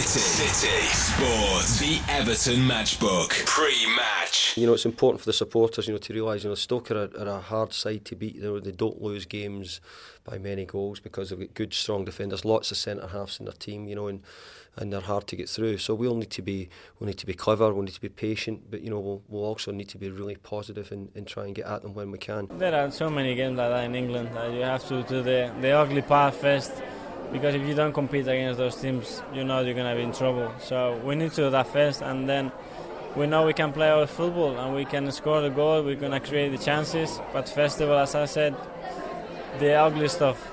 City. 0.00 0.48
City. 0.48 0.86
Sports. 0.88 1.78
The 1.78 2.00
Everton 2.12 2.66
Matchbook. 2.66 3.46
Pre-match. 3.46 4.56
You 4.56 4.66
know, 4.66 4.74
it's 4.74 4.84
important 4.84 5.20
for 5.20 5.26
the 5.26 5.32
supporters, 5.32 5.86
you 5.86 5.94
know, 5.94 5.98
to 5.98 6.12
realise, 6.12 6.42
you 6.42 6.48
know, 6.48 6.56
Stoke 6.56 6.90
are 6.90 7.04
a, 7.04 7.20
are 7.20 7.28
a 7.28 7.40
hard 7.40 7.72
side 7.72 8.04
to 8.06 8.16
beat. 8.16 8.34
You 8.34 8.42
know, 8.42 8.60
they 8.60 8.72
don't 8.72 9.00
lose 9.00 9.24
games 9.24 9.80
by 10.24 10.38
many 10.38 10.64
goals 10.64 10.98
because 10.98 11.30
they've 11.30 11.38
got 11.38 11.54
good, 11.54 11.72
strong 11.72 12.04
defenders, 12.04 12.44
lots 12.44 12.72
of 12.72 12.76
centre 12.76 13.06
halves 13.06 13.38
in 13.38 13.44
their 13.44 13.52
team, 13.52 13.86
you 13.86 13.94
know, 13.94 14.08
and 14.08 14.22
and 14.76 14.92
they're 14.92 15.00
hard 15.00 15.28
to 15.28 15.36
get 15.36 15.48
through. 15.48 15.78
So 15.78 15.94
we'll 15.94 16.16
need 16.16 16.30
to 16.30 16.42
be 16.42 16.68
we 16.98 17.06
need 17.06 17.18
to 17.18 17.26
be 17.26 17.34
clever, 17.34 17.72
we 17.72 17.84
need 17.84 17.94
to 17.94 18.00
be 18.00 18.08
patient, 18.08 18.70
but 18.72 18.80
you 18.80 18.90
know 18.90 18.98
we'll, 18.98 19.22
we'll 19.28 19.44
also 19.44 19.70
need 19.70 19.88
to 19.90 19.98
be 19.98 20.10
really 20.10 20.34
positive 20.34 20.90
and, 20.90 21.10
and 21.14 21.26
try 21.28 21.44
and 21.44 21.54
get 21.54 21.66
at 21.66 21.82
them 21.82 21.94
when 21.94 22.10
we 22.10 22.18
can. 22.18 22.48
There 22.58 22.74
are 22.74 22.90
so 22.90 23.08
many 23.08 23.36
games 23.36 23.56
like 23.56 23.70
that 23.70 23.84
in 23.84 23.94
England 23.94 24.30
that 24.34 24.52
you 24.52 24.62
have 24.62 24.84
to 24.88 25.04
do 25.04 25.22
the, 25.22 25.52
the 25.60 25.70
ugly 25.70 26.02
part 26.02 26.34
first 26.34 26.72
because 27.32 27.54
if 27.54 27.66
you 27.66 27.74
don't 27.74 27.92
compete 27.92 28.26
against 28.26 28.58
those 28.58 28.76
teams, 28.76 29.22
you 29.32 29.44
know 29.44 29.60
you're 29.60 29.74
going 29.74 29.90
to 29.90 29.96
be 29.96 30.02
in 30.02 30.12
trouble. 30.12 30.52
So 30.58 31.00
we 31.04 31.14
need 31.14 31.30
to 31.30 31.36
do 31.36 31.50
that 31.50 31.66
first 31.68 32.02
and 32.02 32.28
then 32.28 32.52
we 33.16 33.26
know 33.26 33.46
we 33.46 33.52
can 33.52 33.72
play 33.72 33.90
our 33.90 34.06
football 34.06 34.56
and 34.58 34.74
we 34.74 34.84
can 34.84 35.10
score 35.12 35.40
the 35.40 35.50
goal, 35.50 35.82
we're 35.82 35.94
going 35.94 36.12
to 36.12 36.20
create 36.20 36.50
the 36.50 36.58
chances. 36.58 37.20
But 37.32 37.48
first 37.48 37.80
of 37.80 37.90
all, 37.90 37.98
as 37.98 38.14
I 38.14 38.24
said, 38.26 38.54
the 39.58 39.74
ugly 39.74 40.08
stuff 40.08 40.50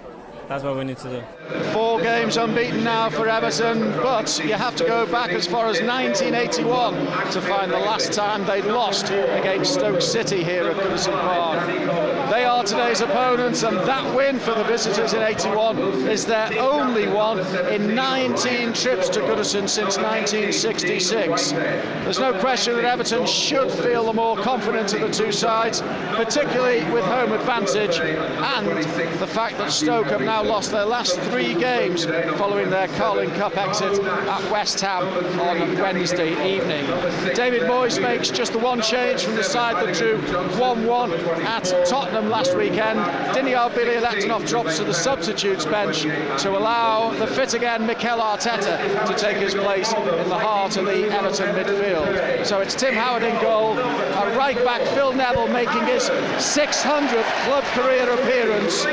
that's 0.51 0.65
what 0.65 0.75
we 0.75 0.83
need 0.83 0.97
to 0.97 1.09
do. 1.09 1.23
Four 1.73 2.01
games 2.01 2.37
unbeaten 2.37 2.83
now 2.83 3.09
for 3.09 3.27
Everton, 3.27 3.91
but 4.01 4.41
you 4.43 4.53
have 4.53 4.75
to 4.77 4.85
go 4.85 5.05
back 5.05 5.31
as 5.31 5.47
far 5.47 5.67
as 5.67 5.81
1981 5.81 6.93
to 7.31 7.41
find 7.41 7.71
the 7.71 7.79
last 7.79 8.13
time 8.13 8.45
they 8.45 8.61
lost 8.61 9.09
against 9.09 9.73
Stoke 9.73 10.01
City 10.01 10.43
here 10.43 10.67
at 10.67 10.77
Goodison 10.77 11.13
Park. 11.13 12.29
They 12.29 12.45
are 12.45 12.63
today's 12.63 13.01
opponents, 13.01 13.63
and 13.63 13.77
that 13.79 14.15
win 14.15 14.39
for 14.39 14.53
the 14.53 14.63
visitors 14.63 15.13
in 15.13 15.21
81 15.21 15.77
is 16.07 16.25
their 16.25 16.57
only 16.59 17.07
one 17.07 17.39
in 17.67 17.95
19 17.95 18.73
trips 18.73 19.09
to 19.09 19.19
Goodison 19.21 19.67
since 19.67 19.97
1966. 19.97 21.51
There's 21.51 22.19
no 22.19 22.37
question 22.39 22.75
that 22.75 22.85
Everton 22.85 23.25
should 23.25 23.71
feel 23.71 24.05
the 24.05 24.13
more 24.13 24.37
confident 24.37 24.93
of 24.93 25.01
the 25.01 25.11
two 25.11 25.31
sides, 25.31 25.81
particularly 26.15 26.83
with 26.91 27.03
home 27.05 27.33
advantage 27.33 27.99
and 27.99 28.67
the 29.19 29.27
fact 29.27 29.57
that 29.57 29.71
Stoke 29.71 30.07
have 30.07 30.21
now 30.21 30.43
lost 30.43 30.71
their 30.71 30.85
last 30.85 31.19
three 31.21 31.40
games 31.41 32.05
following 32.37 32.69
their 32.69 32.87
Carling 32.89 33.31
Cup 33.31 33.57
exit 33.57 33.99
at 34.03 34.51
West 34.51 34.79
Ham 34.81 35.03
on 35.39 35.77
Wednesday 35.79 36.31
evening. 36.55 36.85
David 37.33 37.63
Moyes 37.63 38.01
makes 38.01 38.29
just 38.29 38.53
the 38.53 38.59
one 38.59 38.81
change 38.81 39.23
from 39.23 39.35
the 39.35 39.43
side 39.43 39.75
that 39.77 39.95
drew 39.95 40.17
1-1 40.19 41.43
at 41.45 41.87
Tottenham 41.87 42.29
last 42.29 42.55
weekend. 42.55 42.99
Diniar 43.35 43.71
Bilyaletdinov 43.71 44.47
drops 44.47 44.77
to 44.77 44.83
the 44.83 44.93
substitutes 44.93 45.65
bench 45.65 46.03
to 46.03 46.49
allow 46.57 47.11
the 47.17 47.27
fit 47.27 47.53
again 47.53 47.85
Mikel 47.87 48.19
Arteta 48.19 49.05
to 49.07 49.15
take 49.15 49.37
his 49.37 49.55
place 49.55 49.91
in 49.93 50.29
the 50.29 50.37
heart 50.37 50.77
of 50.77 50.85
the 50.85 51.09
Everton 51.11 51.55
midfield. 51.55 52.45
So 52.45 52.59
it's 52.59 52.75
Tim 52.75 52.93
Howard 52.93 53.23
in 53.23 53.39
goal, 53.41 53.77
a 53.77 54.37
right 54.37 54.57
back 54.63 54.81
Phil 54.89 55.13
Neville 55.13 55.47
making 55.47 55.85
his 55.85 56.09
600th 56.09 57.45
club 57.45 57.63
career 57.75 58.09
appearance, 58.13 58.85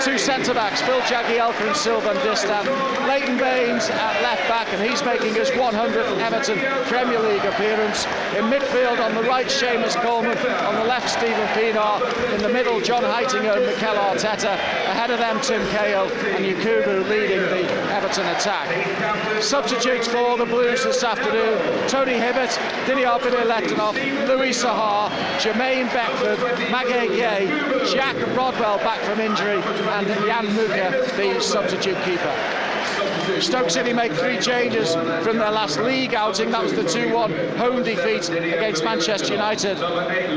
two 0.00 0.16
centre 0.16 0.54
backs 0.54 0.80
Phil 0.82 1.00
Jagielka 1.02 1.66
and 1.66 1.76
Sylvain 1.76 2.16
Distin. 2.24 2.64
Leighton 3.06 3.36
Baines 3.36 3.90
at 3.90 4.22
left 4.22 4.48
back, 4.48 4.66
and 4.72 4.82
he's 4.82 5.04
making 5.04 5.34
his 5.34 5.50
100th 5.50 6.18
Everton 6.18 6.58
Premier 6.86 7.20
League 7.20 7.44
appearance. 7.44 8.06
In 8.36 8.44
midfield 8.44 8.98
on 8.98 9.14
the 9.14 9.22
right, 9.24 9.46
Seamus 9.46 9.94
Coleman. 9.96 10.38
On 10.38 10.74
the 10.76 10.84
left, 10.84 11.10
Steven 11.10 11.46
Pienaar. 11.48 12.00
In 12.34 12.42
the 12.42 12.48
middle, 12.48 12.80
John 12.80 13.02
Heitinga 13.02 13.56
and 13.56 13.66
Mikel 13.66 13.94
Arteta. 13.94 14.54
Ahead 14.90 15.10
of 15.10 15.18
them, 15.18 15.38
Tim 15.42 15.60
Cahill 15.68 16.08
and 16.36 16.44
Yakubu 16.44 17.08
leading 17.08 17.40
the 17.40 17.68
Everton 17.92 18.26
attack. 18.28 19.42
Substitutes 19.42 20.08
for 20.08 20.38
the 20.38 20.46
Blues 20.46 20.84
this 20.84 21.04
afternoon 21.04 21.58
Tony 21.88 22.14
Hibbert, 22.14 22.50
Diniar 22.86 23.18
Bilyaletdinov, 23.20 23.94
Louis 24.28 24.50
Saha, 24.50 25.10
Jermaine 25.38 25.92
Beckford, 25.92 26.38
Magaye 26.68 27.08
Gueye, 27.08 27.92
Jack 27.92 28.16
Rodwell 28.36 28.78
back 28.78 29.00
from 29.00 29.20
injury, 29.20 29.60
and 29.90 30.06
Jan 30.06 30.46
Mucha, 30.54 30.90
the 31.16 31.40
substitute 31.40 32.00
keeper. 32.04 32.59
Stoke 33.38 33.70
City 33.70 33.92
make 33.92 34.12
three 34.12 34.38
changes 34.38 34.94
from 34.94 35.38
their 35.38 35.50
last 35.50 35.78
league 35.78 36.14
outing. 36.14 36.50
That 36.50 36.62
was 36.62 36.72
the 36.72 36.82
2-1 36.82 37.56
home 37.56 37.82
defeat 37.82 38.28
against 38.30 38.84
Manchester 38.84 39.32
United. 39.32 39.78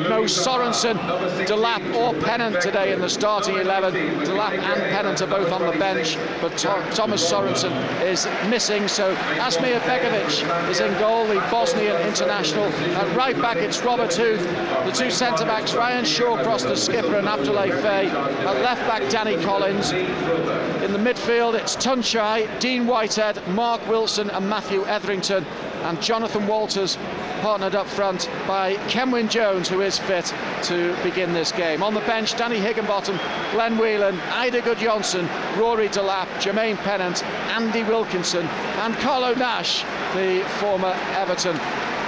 No 0.09 0.23
Sorensen, 0.23 0.97
Delap 1.45 1.83
or 1.95 2.13
Pennant 2.21 2.61
today 2.61 2.93
in 2.93 2.99
the 2.99 3.09
starting 3.09 3.55
11. 3.55 3.93
Delap 3.93 4.51
and 4.51 4.81
Pennant 4.93 5.21
are 5.21 5.27
both 5.27 5.51
on 5.51 5.65
the 5.65 5.77
bench, 5.79 6.17
but 6.41 6.57
Thomas 6.57 7.29
Sorensen 7.29 7.73
is 8.01 8.27
missing. 8.49 8.87
So 8.87 9.15
Asmir 9.39 9.79
Begovic 9.81 10.69
is 10.69 10.79
in 10.79 10.91
goal, 10.99 11.25
the 11.27 11.35
Bosnian 11.51 11.95
international. 12.07 12.65
At 12.65 13.15
right 13.15 13.39
back, 13.41 13.57
it's 13.57 13.81
Robert 13.83 14.13
Huth. 14.13 14.41
The 14.85 14.91
two 14.91 15.11
centre 15.11 15.45
backs, 15.45 15.73
Ryan 15.73 16.05
Shawcross, 16.05 16.63
the 16.63 16.75
skipper, 16.75 17.15
and 17.15 17.27
Abdoulaye 17.27 17.81
Faye. 17.81 18.09
At 18.09 18.61
left 18.61 18.81
back, 18.87 19.09
Danny 19.09 19.41
Collins. 19.43 19.91
In 19.91 20.91
the 20.91 20.99
midfield, 20.99 21.55
it's 21.55 21.75
Tuncay, 21.75 22.59
Dean 22.59 22.82
Whitehead, 22.87 23.45
Mark 23.49 23.85
Wilson, 23.87 24.29
and 24.29 24.49
Matthew 24.49 24.85
Etherington. 24.85 25.45
And 25.83 26.01
Jonathan 26.01 26.47
Walters 26.47 26.97
partnered 27.41 27.75
up 27.75 27.87
front 27.87 28.29
by 28.47 28.75
Kenwyne 28.87 29.29
Jones, 29.29 29.67
who 29.67 29.81
is 29.81 29.99
fit 29.99 30.33
to 30.63 30.95
begin 31.03 31.33
this 31.33 31.51
game. 31.51 31.83
On 31.83 31.93
the 31.93 31.99
bench, 32.01 32.37
Danny 32.37 32.59
Higginbottom, 32.59 33.19
Glenn 33.51 33.77
Whelan, 33.77 34.17
Eidur 34.31 34.61
Gudjohnsen, 34.61 35.27
Rory 35.57 35.89
Delap, 35.89 36.27
Jermaine 36.39 36.77
Pennant, 36.77 37.23
Andy 37.51 37.83
Wilkinson, 37.83 38.45
and 38.45 38.95
Carlo 38.95 39.33
Nash, 39.33 39.83
the 40.13 40.43
former 40.59 40.93
Everton 41.15 41.59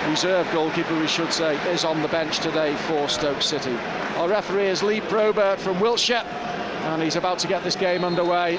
reserve 0.10 0.50
goalkeeper, 0.52 0.98
we 1.00 1.08
should 1.08 1.34
say, 1.34 1.58
is 1.72 1.84
on 1.84 2.02
the 2.02 2.08
bench 2.08 2.40
today 2.40 2.76
for 2.76 3.10
Stoke 3.10 3.42
City. 3.42 3.76
Our 4.18 4.30
referee 4.30 4.68
is 4.68 4.84
Lee 4.84 5.02
Probert 5.02 5.60
from 5.60 5.80
Wiltshire, 5.80 6.24
and 6.86 7.02
he's 7.02 7.16
about 7.16 7.40
to 7.40 7.48
get 7.48 7.64
this 7.64 7.76
game 7.76 8.04
underway. 8.04 8.58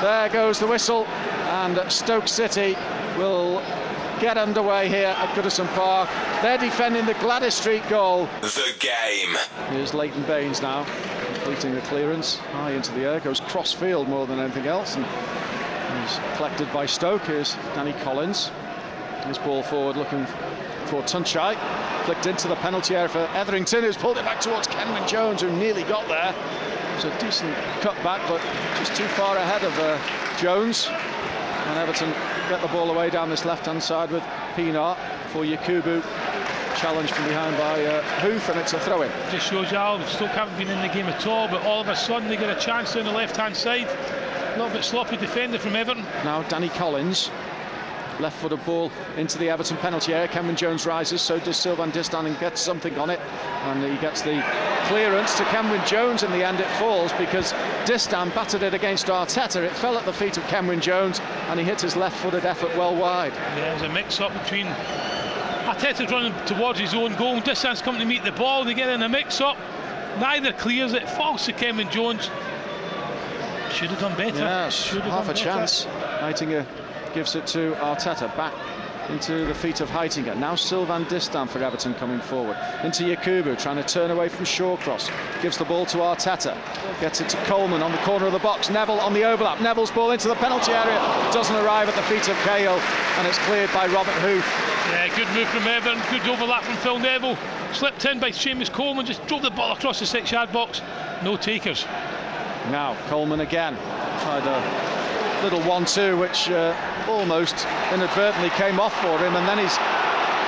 There 0.00 0.28
goes 0.30 0.58
the 0.58 0.66
whistle, 0.66 1.06
and 1.48 1.90
Stoke 1.90 2.28
City 2.28 2.76
will 3.16 3.62
get 4.20 4.36
underway 4.36 4.88
here 4.88 5.14
at 5.16 5.34
Goodison 5.34 5.66
Park. 5.74 6.08
They're 6.42 6.58
defending 6.58 7.06
the 7.06 7.14
Gladys 7.14 7.54
Street 7.54 7.82
goal. 7.88 8.28
The 8.42 8.74
game. 8.78 9.36
Here's 9.70 9.94
Leighton 9.94 10.22
Baines 10.24 10.60
now, 10.60 10.84
completing 11.34 11.74
the 11.74 11.80
clearance. 11.82 12.36
High 12.36 12.72
into 12.72 12.92
the 12.92 13.04
air, 13.04 13.20
goes 13.20 13.40
cross 13.40 13.72
field 13.72 14.08
more 14.08 14.26
than 14.26 14.38
anything 14.38 14.66
else. 14.66 14.96
And 14.96 15.06
he's 16.02 16.18
collected 16.36 16.70
by 16.72 16.86
Stoke. 16.86 17.22
Here's 17.22 17.54
Danny 17.74 17.94
Collins. 18.04 18.50
His 19.26 19.38
ball 19.38 19.62
forward 19.62 19.96
looking 19.96 20.26
for 20.86 21.02
Tuncay. 21.02 21.56
Flicked 22.04 22.26
into 22.26 22.48
the 22.48 22.56
penalty 22.56 22.94
area 22.94 23.08
for 23.08 23.28
Etherington, 23.34 23.82
who's 23.82 23.96
pulled 23.96 24.18
it 24.18 24.24
back 24.24 24.40
towards 24.40 24.66
Kenwyne 24.68 25.06
Jones, 25.08 25.42
who 25.42 25.50
nearly 25.56 25.82
got 25.84 26.06
there. 26.08 26.34
It's 26.94 27.04
a 27.04 27.18
decent 27.20 27.54
cut 27.80 27.94
back, 28.02 28.20
but 28.28 28.40
just 28.78 28.96
too 28.96 29.06
far 29.08 29.36
ahead 29.36 29.62
of 29.62 29.78
uh, 29.78 29.98
Jones. 30.38 30.88
And 31.78 31.88
Everton 31.88 32.10
get 32.48 32.60
the 32.60 32.66
ball 32.66 32.90
away 32.90 33.08
down 33.08 33.30
this 33.30 33.44
left-hand 33.44 33.80
side 33.80 34.10
with 34.10 34.24
Pienaar 34.56 34.96
for 35.28 35.44
Yakubu. 35.44 36.02
Challenge 36.76 37.08
from 37.12 37.24
behind 37.26 37.56
by 37.56 37.84
uh, 37.84 38.02
Huth, 38.18 38.48
and 38.48 38.58
it's 38.58 38.72
a 38.72 38.80
throw-in. 38.80 39.12
Just 39.30 39.48
shows 39.48 39.70
you 39.70 39.76
how 39.76 40.04
Stoke 40.06 40.30
haven't 40.30 40.58
been 40.58 40.70
in 40.70 40.80
the 40.82 40.92
game 40.92 41.06
at 41.06 41.24
all, 41.24 41.46
but 41.46 41.62
all 41.62 41.80
of 41.80 41.86
a 41.86 41.94
sudden 41.94 42.28
they 42.28 42.36
get 42.36 42.50
a 42.50 42.60
chance 42.60 42.96
on 42.96 43.04
the 43.04 43.12
left-hand 43.12 43.54
side. 43.56 43.86
A 43.86 44.56
little 44.56 44.74
bit 44.74 44.82
sloppy 44.82 45.16
defender 45.18 45.56
from 45.56 45.76
Everton. 45.76 46.02
Now 46.24 46.42
Danny 46.48 46.68
Collins 46.68 47.30
left-footed 48.20 48.64
ball 48.64 48.90
into 49.16 49.38
the 49.38 49.50
Everton 49.50 49.76
penalty 49.78 50.14
area. 50.14 50.28
Kenwyne 50.28 50.56
Jones 50.56 50.86
rises, 50.86 51.22
so 51.22 51.38
does 51.38 51.56
Sylvain 51.56 51.92
Distin 51.92 52.26
and 52.26 52.38
gets 52.38 52.60
something 52.60 52.96
on 52.98 53.10
it. 53.10 53.20
And 53.64 53.82
he 53.84 53.98
gets 53.98 54.22
the 54.22 54.42
clearance 54.86 55.36
to 55.38 55.44
Kenwyne 55.44 55.86
Jones. 55.86 56.22
In 56.22 56.30
the 56.32 56.44
end, 56.44 56.60
it 56.60 56.68
falls 56.78 57.12
because 57.14 57.52
Distin 57.84 58.34
battered 58.34 58.62
it 58.62 58.74
against 58.74 59.06
Arteta. 59.06 59.62
It 59.62 59.72
fell 59.72 59.96
at 59.98 60.04
the 60.04 60.12
feet 60.12 60.36
of 60.36 60.42
Kenwyne 60.44 60.80
Jones, 60.80 61.20
and 61.48 61.58
he 61.58 61.64
hit 61.64 61.80
his 61.80 61.96
left-footed 61.96 62.44
effort 62.44 62.76
well 62.76 62.94
wide. 62.94 63.32
There's 63.54 63.82
a 63.82 63.88
mix-up 63.88 64.32
between 64.42 64.66
Arteta's 64.66 66.10
running 66.10 66.34
towards 66.46 66.78
his 66.78 66.94
own 66.94 67.14
goal. 67.16 67.40
Distin's 67.40 67.82
coming 67.82 68.00
to 68.00 68.06
meet 68.06 68.24
the 68.24 68.32
ball. 68.32 68.64
They 68.64 68.74
get 68.74 68.88
in 68.88 69.02
a 69.02 69.08
mix-up. 69.08 69.56
Neither 70.18 70.52
clears 70.52 70.94
it. 70.94 71.08
Falls 71.08 71.44
to 71.46 71.52
Kenwyne 71.52 71.90
Jones. 71.90 72.30
Should 73.70 73.90
have 73.90 74.00
done 74.00 74.16
better. 74.16 74.38
Yes, 74.38 74.90
half 74.90 75.24
a 75.24 75.28
better. 75.28 75.44
chance. 75.44 75.84
Heitinga 76.20 76.66
gives 77.14 77.34
it 77.34 77.46
to 77.48 77.74
Arteta 77.80 78.34
back 78.36 78.54
into 79.10 79.46
the 79.46 79.54
feet 79.54 79.80
of 79.80 79.88
Heitinga. 79.88 80.36
Now 80.36 80.54
Sylvain 80.54 81.04
Distin 81.06 81.48
for 81.48 81.62
Everton 81.62 81.94
coming 81.94 82.20
forward. 82.20 82.56
Into 82.84 83.04
Yakubu, 83.04 83.58
trying 83.58 83.76
to 83.76 83.82
turn 83.82 84.10
away 84.10 84.28
from 84.28 84.44
Shawcross. 84.44 85.10
Gives 85.42 85.56
the 85.56 85.64
ball 85.64 85.86
to 85.86 85.98
Arteta. 85.98 86.56
Gets 87.00 87.20
it 87.20 87.28
to 87.30 87.36
Coleman 87.44 87.82
on 87.82 87.92
the 87.92 87.98
corner 87.98 88.26
of 88.26 88.32
the 88.32 88.38
box. 88.38 88.68
Neville 88.70 89.00
on 89.00 89.14
the 89.14 89.24
overlap. 89.24 89.60
Neville's 89.60 89.90
ball 89.90 90.10
into 90.10 90.28
the 90.28 90.34
penalty 90.36 90.72
area. 90.72 90.98
Doesn't 91.32 91.56
arrive 91.56 91.88
at 91.88 91.94
the 91.94 92.02
feet 92.02 92.28
of 92.28 92.36
Cahill. 92.44 92.78
And 93.18 93.26
it's 93.26 93.38
cleared 93.38 93.72
by 93.72 93.86
Robert 93.86 94.12
Huth. 94.20 94.44
Yeah, 94.90 95.08
good 95.16 95.28
move 95.34 95.48
from 95.48 95.66
Everton. 95.66 96.02
Good 96.10 96.28
overlap 96.28 96.64
from 96.64 96.76
Phil 96.76 96.98
Neville. 96.98 97.38
Slipped 97.72 98.04
in 98.04 98.20
by 98.20 98.30
Seamus 98.30 98.70
Coleman. 98.70 99.06
Just 99.06 99.26
drove 99.26 99.42
the 99.42 99.50
ball 99.50 99.72
across 99.72 100.00
the 100.00 100.06
six-yard 100.06 100.52
box. 100.52 100.82
No 101.22 101.36
takers. 101.36 101.84
Now 102.70 102.94
Coleman 103.08 103.40
again. 103.40 103.74
Tried 104.20 104.46
a 104.46 105.07
little 105.42 105.60
one-two, 105.62 106.16
which 106.16 106.50
uh, 106.50 106.74
almost 107.08 107.66
inadvertently 107.92 108.50
came 108.50 108.80
off 108.80 108.94
for 109.00 109.18
him, 109.18 109.36
and 109.36 109.46
then 109.46 109.58
he's 109.58 109.76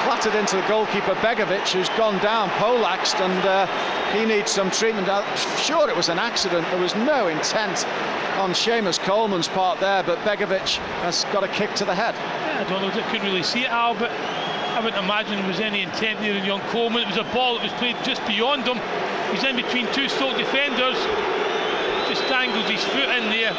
clattered 0.05 0.35
into 0.35 0.57
the 0.57 0.67
goalkeeper 0.67 1.15
Begovic, 1.17 1.69
who's 1.73 1.89
gone 1.91 2.19
down, 2.23 2.49
poleaxed, 2.51 3.21
and 3.21 3.47
uh, 3.47 3.67
he 4.13 4.25
needs 4.25 4.51
some 4.51 4.71
treatment. 4.71 5.09
I'm 5.09 5.25
sure 5.59 5.89
it 5.89 5.97
was 5.97 6.09
an 6.09 6.19
accident. 6.19 6.67
There 6.71 6.81
was 6.81 6.95
no 6.97 7.29
intent 7.29 7.87
on 8.39 8.51
Seamus 8.51 8.99
Coleman's 8.99 9.49
part 9.49 9.79
there, 9.81 10.03
but 10.03 10.19
Begovic 10.21 10.77
has 11.03 11.25
got 11.33 11.45
a 11.45 11.49
kick 11.49 11.75
to 11.75 11.85
the 11.85 11.95
head. 11.95 12.15
Yeah, 12.15 12.65
I 12.65 12.71
don't 12.71 12.83
know. 12.83 12.89
I 12.89 13.11
couldn't 13.11 13.27
really 13.27 13.43
see 13.43 13.65
it, 13.65 13.71
Al, 13.71 13.95
but 13.95 14.11
I 14.11 14.81
wouldn't 14.83 15.05
imagine 15.05 15.37
there 15.37 15.49
was 15.49 15.61
any 15.61 15.83
intent 15.83 16.21
there 16.21 16.35
in 16.35 16.45
young 16.45 16.61
Coleman. 16.73 17.03
It 17.03 17.09
was 17.09 17.19
a 17.19 17.29
ball 17.35 17.57
that 17.57 17.63
was 17.63 17.73
played 17.75 17.97
just 18.03 18.27
beyond 18.27 18.67
him. 18.67 18.81
He's 19.31 19.45
in 19.45 19.57
between 19.57 19.87
two 19.93 20.09
Stoke 20.09 20.39
defenders. 20.39 20.97
Just 22.09 22.27
dangles 22.27 22.69
his 22.69 22.83
foot 22.83 23.11
in 23.11 23.29
there. 23.29 23.53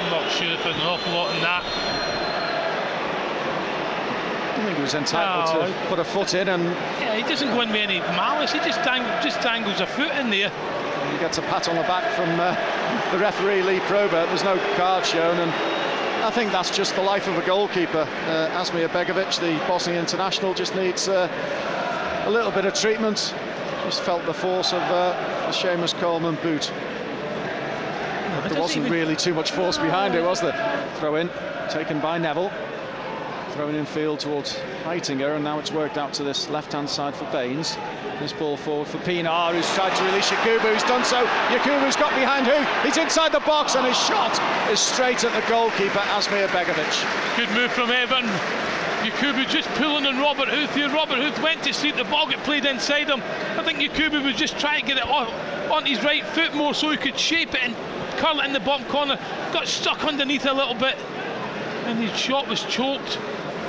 I'm 0.00 0.10
not 0.10 0.30
sure 0.32 0.50
if 0.50 0.62
there's 0.64 0.76
an 0.76 0.82
awful 0.82 1.12
lot 1.12 1.34
in 1.34 1.42
that. 1.42 1.62
I 4.50 4.64
think 4.64 4.76
he 4.76 4.82
was 4.82 4.94
entitled 4.94 5.70
to 5.70 5.88
put 5.88 5.98
a 5.98 6.04
foot 6.04 6.34
in 6.34 6.48
and 6.48 6.64
Yeah, 7.00 7.16
he 7.16 7.22
doesn't 7.22 7.48
go 7.48 7.60
in 7.60 7.68
with 7.68 7.76
any 7.76 8.00
malice. 8.00 8.52
He 8.52 8.58
just, 8.60 8.82
dang, 8.82 9.02
just 9.22 9.40
dangles 9.40 9.80
a 9.80 9.86
foot 9.86 10.10
in 10.12 10.30
there. 10.30 10.50
he 11.12 11.18
gets 11.18 11.38
a 11.38 11.42
pat 11.42 11.68
on 11.68 11.76
the 11.76 11.82
back 11.82 12.04
from 12.14 12.28
uh, 12.40 12.54
the 13.12 13.18
referee 13.18 13.62
Lee 13.62 13.80
Probert. 13.80 14.28
There's 14.28 14.44
no 14.44 14.58
card 14.76 15.06
shown 15.06 15.38
and 15.38 15.50
I 16.22 16.30
think 16.30 16.52
that's 16.52 16.70
just 16.76 16.94
the 16.96 17.02
life 17.02 17.26
of 17.28 17.38
a 17.38 17.46
goalkeeper. 17.46 18.06
Uh, 18.26 18.60
Asmir 18.60 18.88
Begovic, 18.88 19.40
the 19.40 19.56
Bosnian 19.66 20.00
international, 20.00 20.52
just 20.52 20.74
needs 20.74 21.08
uh, 21.08 21.28
a 22.26 22.30
little 22.30 22.50
bit 22.50 22.66
of 22.66 22.74
treatment. 22.74 23.34
Just 23.84 24.02
felt 24.02 24.24
the 24.26 24.34
force 24.34 24.74
of 24.74 24.82
uh, 24.82 25.12
the 25.46 25.52
Seamus 25.52 25.94
Coleman 25.94 26.36
boot. 26.42 26.70
There 28.50 28.60
wasn't 28.60 28.90
really 28.90 29.14
too 29.14 29.32
much 29.32 29.52
force 29.52 29.78
behind 29.78 30.16
it, 30.16 30.24
was 30.24 30.40
there? 30.40 30.90
Throw 30.96 31.14
in, 31.14 31.30
taken 31.70 32.00
by 32.00 32.18
Neville. 32.18 32.50
Thrown 33.52 33.76
in 33.76 33.86
field 33.86 34.18
towards 34.18 34.56
Heitinga, 34.84 35.36
and 35.36 35.44
now 35.44 35.60
it's 35.60 35.70
worked 35.70 35.96
out 35.96 36.12
to 36.14 36.24
this 36.24 36.48
left-hand 36.50 36.90
side 36.90 37.14
for 37.14 37.26
Baines. 37.26 37.76
This 38.18 38.32
ball 38.32 38.56
forward 38.56 38.88
for 38.88 38.98
Pienaar, 38.98 39.52
who's 39.52 39.72
tried 39.74 39.94
to 39.96 40.04
release 40.04 40.28
Yakubu, 40.30 40.72
who's 40.72 40.82
done 40.82 41.04
so. 41.04 41.24
Yakubu's 41.48 41.94
got 41.94 42.10
behind 42.14 42.46
Huth? 42.46 42.84
He's 42.84 42.96
inside 42.96 43.32
the 43.32 43.40
box, 43.40 43.76
and 43.76 43.86
his 43.86 43.96
shot 43.96 44.38
is 44.70 44.80
straight 44.80 45.22
at 45.22 45.32
the 45.32 45.48
goalkeeper, 45.48 46.00
Asmir 46.18 46.48
Begovic. 46.48 47.36
Good 47.36 47.50
move 47.54 47.70
from 47.70 47.90
Everton. 47.90 48.28
Yakubu 49.06 49.48
just 49.48 49.68
pulling 49.70 50.06
on 50.06 50.18
Robert 50.18 50.48
Huth 50.48 50.74
here. 50.74 50.90
Robert 50.90 51.18
Huth 51.18 51.40
went 51.42 51.62
to 51.62 51.72
sleep. 51.72 51.96
The 51.96 52.04
ball 52.04 52.28
got 52.28 52.42
played 52.44 52.66
inside 52.66 53.08
him. 53.08 53.22
I 53.56 53.62
think 53.62 53.78
Yakubu 53.78 54.24
was 54.24 54.34
just 54.34 54.58
trying 54.58 54.80
to 54.80 54.86
get 54.86 54.98
it 54.98 55.06
off, 55.06 55.32
on 55.70 55.86
his 55.86 56.02
right 56.04 56.24
foot 56.26 56.52
more 56.54 56.74
so 56.74 56.90
he 56.90 56.96
could 56.96 57.18
shape 57.18 57.54
it 57.54 57.62
and 57.62 57.74
curl 58.20 58.38
it 58.40 58.46
in 58.46 58.52
the 58.52 58.60
bottom 58.60 58.86
corner. 58.86 59.18
Got 59.52 59.66
stuck 59.66 60.04
underneath 60.04 60.44
a 60.46 60.52
little 60.52 60.74
bit. 60.74 60.96
And 61.86 61.98
his 61.98 62.16
shot 62.16 62.46
was 62.46 62.62
choked. 62.64 63.18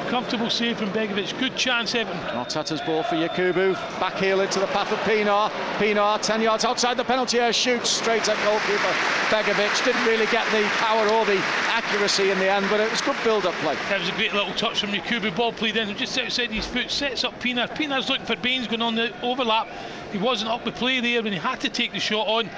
Comfortable 0.09 0.50
save 0.50 0.77
from 0.77 0.89
Begovic. 0.89 1.39
Good 1.39 1.56
chance, 1.56 1.95
Everton. 1.95 2.19
Arteta's 2.36 2.81
ball 2.81 3.01
for 3.03 3.15
Yakubu. 3.15 3.75
Back 3.98 4.15
heel 4.15 4.42
into 4.42 4.59
the 4.59 4.68
path 4.68 4.92
of 4.92 5.00
Pienaar. 5.00 5.50
Pienaar, 5.77 6.21
10 6.21 6.42
yards 6.42 6.65
outside 6.65 6.98
the 6.98 7.06
penalty 7.06 7.39
area, 7.39 7.53
shoots 7.53 7.89
straight 7.89 8.27
at 8.27 8.36
goalkeeper 8.44 8.94
Begovic. 9.30 9.86
Didn't 9.86 10.06
really 10.06 10.25
get 10.25 10.45
the 10.51 10.68
power 10.80 11.07
or 11.07 11.24
the 11.25 11.42
accuracy 11.69 12.30
in 12.30 12.39
the 12.39 12.51
end, 12.51 12.68
but 12.69 12.81
it 12.81 12.92
was 12.92 13.00
good 13.00 13.15
build-up 13.24 13.54
play. 13.62 13.75
That 13.88 14.01
was 14.01 14.09
a 14.09 14.12
great 14.13 14.33
little 14.33 14.54
touch 14.56 14.81
from 14.81 14.89
Yakubu. 14.89 15.33
Ball 15.33 15.54
played 15.54 15.77
in 15.77 15.95
just 15.95 16.19
outside 16.19 16.51
his 16.51 16.65
foot, 16.65 16.92
sets 16.92 17.24
up 17.24 17.39
Pienaar. 17.39 17.69
Pienaar's 17.69 18.09
looking 18.09 18.25
for 18.25 18.36
Baines 18.36 18.68
going 18.68 18.81
on 18.81 18.95
the 18.95 19.13
overlap. 19.21 19.69
He 20.12 20.18
wasn't 20.18 20.51
up 20.51 20.65
the 20.65 20.74
play 20.74 21.00
there 21.00 21.24
when 21.24 21.31
he 21.31 21.39
had 21.39 21.62
to 21.62 21.69
take 21.69 21.94
the 21.94 22.01
shot 22.01 22.27
on. 22.27 22.50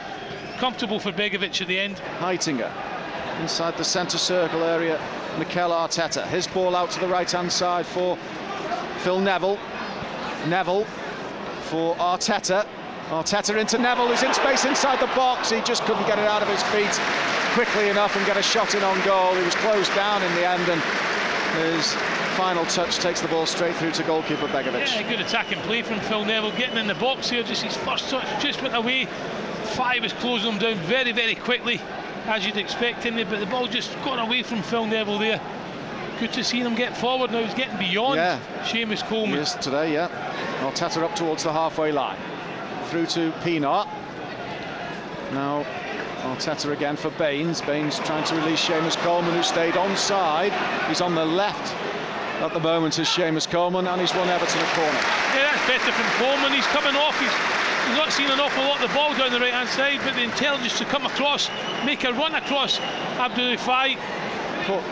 Comfortable 0.58 1.00
for 1.00 1.12
Begovic 1.12 1.62
at 1.62 1.68
the 1.68 1.80
end. 1.80 1.98
Heitinga 2.20 2.72
inside 3.42 3.78
the 3.78 3.84
centre 3.84 4.18
circle 4.18 4.64
area. 4.64 5.00
Mikel 5.38 5.72
Arteta. 5.72 6.26
His 6.28 6.48
ball 6.48 6.76
out 6.76 6.92
to 6.92 7.00
the 7.00 7.08
right 7.08 7.30
hand 7.30 7.52
side 7.52 7.86
for 7.86 8.18
Phil 9.00 9.20
Neville. 9.20 9.60
Neville 10.48 10.86
for 11.64 11.96
Arteta. 11.96 12.66
Arteta 13.10 13.60
into 13.60 13.78
Neville, 13.78 14.08
who's 14.08 14.24
in 14.24 14.34
space 14.34 14.66
inside 14.66 15.00
the 15.00 15.14
box. 15.16 15.50
He 15.50 15.62
just 15.62 15.84
couldn't 15.84 16.06
get 16.08 16.20
it 16.20 16.26
out 16.26 16.42
of 16.42 16.48
his 16.48 16.64
feet 16.64 16.94
quickly 17.54 17.90
enough 17.90 18.16
and 18.16 18.26
get 18.26 18.38
a 18.38 18.42
shot 18.42 18.74
in 18.76 18.84
on 18.84 19.00
goal. 19.06 19.36
He 19.36 19.44
was 19.44 19.56
closed 19.56 19.94
down 19.96 20.24
in 20.24 20.34
the 20.36 20.48
end, 20.48 20.68
and 20.70 20.82
his 21.76 21.94
final 22.36 22.66
touch 22.66 22.98
takes 22.98 23.22
the 23.22 23.28
ball 23.28 23.46
straight 23.46 23.76
through 23.76 23.92
to 23.92 24.04
goalkeeper 24.04 24.48
Begovic. 24.48 24.88
Yeah, 24.88 25.08
good 25.08 25.20
attacking 25.20 25.60
play 25.60 25.82
from 25.82 26.00
Phil 26.00 26.26
Neville, 26.26 26.52
getting 26.52 26.78
in 26.78 26.88
the 26.88 26.96
box 26.96 27.30
here. 27.30 27.44
Just 27.44 27.62
his 27.64 27.76
first 27.78 28.10
touch 28.10 28.42
just 28.42 28.62
went 28.62 28.76
away. 28.76 29.08
Five 29.76 30.06
is 30.06 30.14
closing 30.14 30.52
them 30.52 30.60
down 30.60 30.76
very, 30.86 31.12
very 31.12 31.36
quickly, 31.36 31.82
as 32.26 32.46
you'd 32.46 32.58
expect 32.58 33.06
in 33.06 33.16
there. 33.16 33.26
But 33.26 33.40
the 33.40 33.46
ball 33.46 33.68
just 33.68 33.94
got 34.04 34.20
away 34.20 34.44
from 34.44 34.62
Phil 34.62 34.86
Neville 34.86 35.18
there. 35.18 35.42
Good 36.20 36.34
to 36.34 36.44
see 36.44 36.60
him 36.60 36.76
get 36.76 36.96
forward 36.96 37.32
now. 37.32 37.44
He's 37.44 37.54
getting 37.56 37.78
beyond 37.78 38.16
Yeah. 38.18 38.40
Seamus 38.64 39.04
Coleman. 39.04 39.40
Yes, 39.40 39.56
today, 39.56 39.94
yeah. 39.94 40.10
Arteta 40.62 41.02
up 41.04 41.16
towards 41.16 41.44
the 41.44 41.52
halfway 41.52 41.92
line. 41.92 42.18
Through 42.86 43.08
to 43.08 43.32
Pienaar. 43.44 43.88
Now 45.34 45.66
Arteta 46.22 46.72
again 46.72 46.96
for 46.96 47.10
Baines. 47.12 47.62
Baines 47.62 48.00
trying 48.00 48.24
to 48.26 48.36
release 48.36 48.64
Seamus 48.64 48.96
Coleman, 48.98 49.34
who 49.36 49.44
stayed 49.44 49.74
onside. 49.74 50.54
He's 50.88 51.02
on 51.02 51.16
the 51.16 51.26
left 51.26 51.74
at 52.42 52.54
the 52.54 52.60
moment 52.60 53.00
is 53.00 53.08
Seamus 53.08 53.50
Coleman, 53.50 53.88
and 53.88 54.02
he's 54.02 54.14
won 54.14 54.28
Everton 54.28 54.60
a 54.62 54.66
corner. 54.76 55.00
Yeah, 55.34 55.50
that's 55.52 55.66
better 55.68 55.92
from 55.92 56.10
Coleman. 56.20 56.52
He's 56.52 56.68
coming 56.68 56.96
off. 56.96 57.18
He's, 57.20 57.32
he's 57.32 57.63
not 57.96 58.12
seen 58.12 58.30
an 58.30 58.40
awful 58.40 58.64
lot 58.64 58.82
of 58.82 58.90
the 58.90 58.96
ball 58.96 59.14
down 59.16 59.32
the 59.32 59.40
right 59.40 59.54
hand 59.54 59.70
side, 59.70 60.00
but 60.04 60.16
the 60.16 60.24
intelligence 60.24 60.78
to 60.80 60.86
come 60.86 61.06
across, 61.06 61.50
make 61.86 62.04
a 62.04 62.14
run 62.14 62.36
across 62.36 62.80
Abdul 63.20 63.58
Faye. 63.58 63.98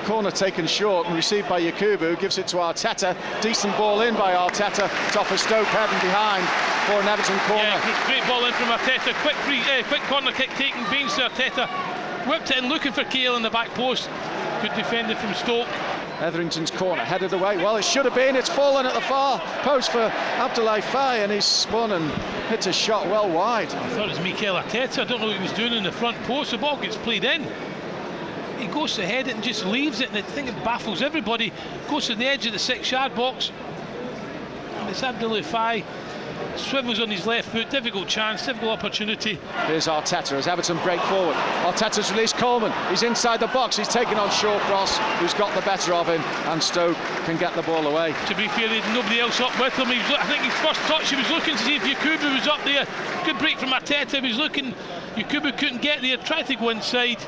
Corner 0.06 0.32
taken 0.32 0.68
short 0.68 1.08
and 1.08 1.16
received 1.16 1.48
by 1.48 1.62
Yakubu, 1.62 2.20
gives 2.20 2.38
it 2.38 2.48
to 2.48 2.58
Arteta. 2.58 3.16
Decent 3.42 3.76
ball 3.78 4.02
in 4.02 4.14
by 4.16 4.34
Arteta. 4.34 4.90
Top 5.14 5.32
of 5.32 5.40
Stoke 5.40 5.66
heading 5.68 6.00
behind 6.00 6.44
for 6.88 7.00
an 7.00 7.08
Everton 7.08 7.40
corner. 7.48 7.64
Yeah, 7.64 8.06
great 8.06 8.28
ball 8.28 8.44
in 8.46 8.54
from 8.54 8.68
Arteta. 8.68 9.14
Quick 9.22 9.36
free, 9.48 9.62
uh, 9.62 9.84
quick 9.88 10.02
corner 10.04 10.34
kick 10.34 10.50
taken. 10.52 10.84
Baines 10.92 11.16
to 11.16 11.30
Arteta. 11.30 11.70
Whipped 12.28 12.52
it 12.52 12.58
in, 12.58 12.68
looking 12.68 12.92
for 12.92 13.06
Cahill 13.06 13.38
in 13.38 13.44
the 13.44 13.50
back 13.50 13.70
post. 13.70 14.10
Good 14.62 14.76
defended 14.76 15.18
from 15.18 15.34
Stoke. 15.36 15.68
Etherington's 16.22 16.70
corner 16.70 17.04
headed 17.04 17.34
away. 17.34 17.58
Well, 17.58 17.78
it 17.78 17.84
should 17.84 18.06
have 18.06 18.14
been. 18.14 18.36
It's 18.36 18.48
fallen 18.48 18.86
at 18.86 18.94
the 18.94 19.02
far 19.02 19.40
post 19.64 19.92
for 19.92 20.08
Abdoulaye 20.38 20.84
Faye, 20.84 21.24
and 21.24 21.32
he's 21.32 21.46
spun 21.46 21.92
and 21.92 22.12
hits 22.48 22.68
a 22.68 22.74
shot 22.74 23.08
well 23.08 23.28
wide. 23.28 23.74
I 23.74 23.90
thought 23.90 24.06
it 24.06 24.10
was 24.10 24.20
Mikel 24.20 24.56
Arteta. 24.56 25.00
I 25.00 25.06
don't 25.06 25.20
know 25.20 25.28
what 25.28 25.36
he 25.36 25.42
was 25.42 25.52
doing 25.54 25.74
in 25.74 25.84
the 25.84 25.92
front 25.92 26.22
post. 26.24 26.52
The 26.52 26.60
ball 26.60 26.80
gets 26.80 26.96
played 26.96 27.24
in. 27.24 27.48
He 28.60 28.68
goes 28.68 28.96
to 28.98 29.06
head 29.06 29.28
it 29.28 29.34
and 29.34 29.44
just 29.44 29.66
leaves 29.66 30.00
it, 30.00 30.10
and 30.10 30.18
I 30.18 30.22
think 30.22 30.48
it 30.48 30.64
baffles 30.64 31.02
everybody. 31.02 31.52
Goes 31.90 32.06
to 32.06 32.16
the 32.16 32.28
edge 32.28 32.46
of 32.46 32.54
the 32.54 32.60
six-yard 32.60 33.16
box. 33.16 33.52
And 34.76 34.90
it's 34.90 35.02
Abdoulaye 35.02 35.44
Faye. 35.44 35.84
Swivels 36.56 37.00
on 37.00 37.10
his 37.10 37.26
left 37.26 37.50
foot. 37.50 37.70
Difficult 37.70 38.08
chance, 38.08 38.46
difficult 38.46 38.72
opportunity. 38.72 39.40
Here's 39.68 39.88
Arteta 39.88 40.34
as 40.34 40.48
Everton 40.48 40.78
break 40.84 41.02
forward. 41.02 41.36
Arteta's 41.64 42.12
released 42.12 42.38
Coleman. 42.38 42.72
He's 42.90 43.04
inside 43.04 43.40
the 43.40 43.48
box. 43.48 43.78
He's 43.78 43.88
taken 43.88 44.18
on 44.18 44.30
Shawcross, 44.30 44.98
who's 45.20 45.34
got 45.34 45.54
the 45.56 45.62
better 45.62 45.94
of 45.94 46.08
him, 46.08 46.22
and 46.52 46.62
Stoke 46.62 46.98
can 47.26 47.38
get 47.38 47.54
the 47.56 47.62
ball 47.64 47.88
away. 47.88 48.14
To 48.28 48.36
be 48.36 48.48
fair, 48.50 48.70
there's 48.70 48.86
nobody 48.94 49.20
else 49.20 49.40
up 49.40 49.58
with 49.60 49.74
him. 49.74 49.90
Was, 49.90 49.98
I 50.12 50.26
think 50.28 50.44
his 50.44 50.54
first 50.56 50.80
touch, 50.82 51.10
he 51.10 51.16
was 51.16 51.30
looking 51.30 51.56
to 51.56 51.64
see 51.64 51.76
if 51.76 51.84
Yakubu 51.84 52.34
was 52.34 52.48
up 52.48 52.64
there. 52.64 52.86
Good 53.26 53.38
break 53.40 53.58
from 53.58 53.70
Arteta. 53.70 54.22
He 54.22 54.28
was 54.28 54.38
looking. 54.38 54.74
Yakubu 55.16 55.58
couldn't 55.58 55.82
get 55.82 56.02
there. 56.02 56.18
Tried 56.18 56.48
to 56.48 56.56
go 56.56 56.70
inside. 56.70 57.20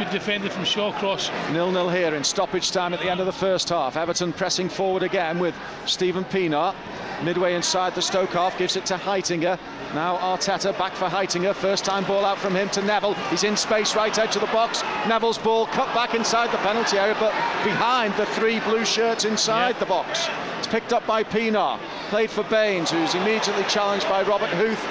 Good 0.00 0.12
defender 0.12 0.48
from 0.48 0.64
Shawcross. 0.64 1.30
Nil-nil 1.52 1.90
here 1.90 2.14
in 2.14 2.24
stoppage 2.24 2.70
time 2.70 2.94
at 2.94 3.00
the 3.00 3.10
end 3.10 3.20
of 3.20 3.26
the 3.26 3.32
first 3.32 3.68
half. 3.68 3.98
Everton 3.98 4.32
pressing 4.32 4.70
forward 4.70 5.02
again 5.02 5.38
with 5.38 5.54
Steven 5.84 6.24
Pienaar. 6.24 6.74
Midway 7.22 7.54
inside 7.54 7.94
the 7.94 8.00
Stoke 8.00 8.30
half, 8.30 8.56
gives 8.56 8.76
it 8.76 8.86
to 8.86 8.94
Heitinga. 8.94 9.58
Now 9.94 10.16
Arteta 10.16 10.72
back 10.78 10.94
for 10.94 11.06
Heitinga. 11.06 11.54
First 11.54 11.84
time 11.84 12.04
ball 12.04 12.24
out 12.24 12.38
from 12.38 12.56
him 12.56 12.70
to 12.70 12.80
Neville. 12.80 13.12
He's 13.28 13.44
in 13.44 13.58
space, 13.58 13.94
right 13.94 14.18
edge 14.18 14.36
of 14.36 14.40
the 14.40 14.46
box. 14.46 14.82
Neville's 15.06 15.36
ball 15.36 15.66
cut 15.66 15.94
back 15.94 16.14
inside 16.14 16.50
the 16.50 16.56
penalty 16.58 16.96
area, 16.96 17.14
but 17.20 17.32
behind 17.62 18.14
the 18.14 18.24
three 18.24 18.58
blue 18.60 18.86
shirts 18.86 19.26
inside 19.26 19.74
Yeah. 19.74 19.80
the 19.80 19.86
box. 19.86 20.30
It's 20.60 20.66
picked 20.66 20.94
up 20.94 21.06
by 21.06 21.24
Pienaar. 21.24 21.78
Played 22.08 22.30
for 22.30 22.44
Baines, 22.44 22.90
who's 22.90 23.14
immediately 23.14 23.64
challenged 23.64 24.08
by 24.08 24.22
Robert 24.22 24.48
Huth. 24.48 24.82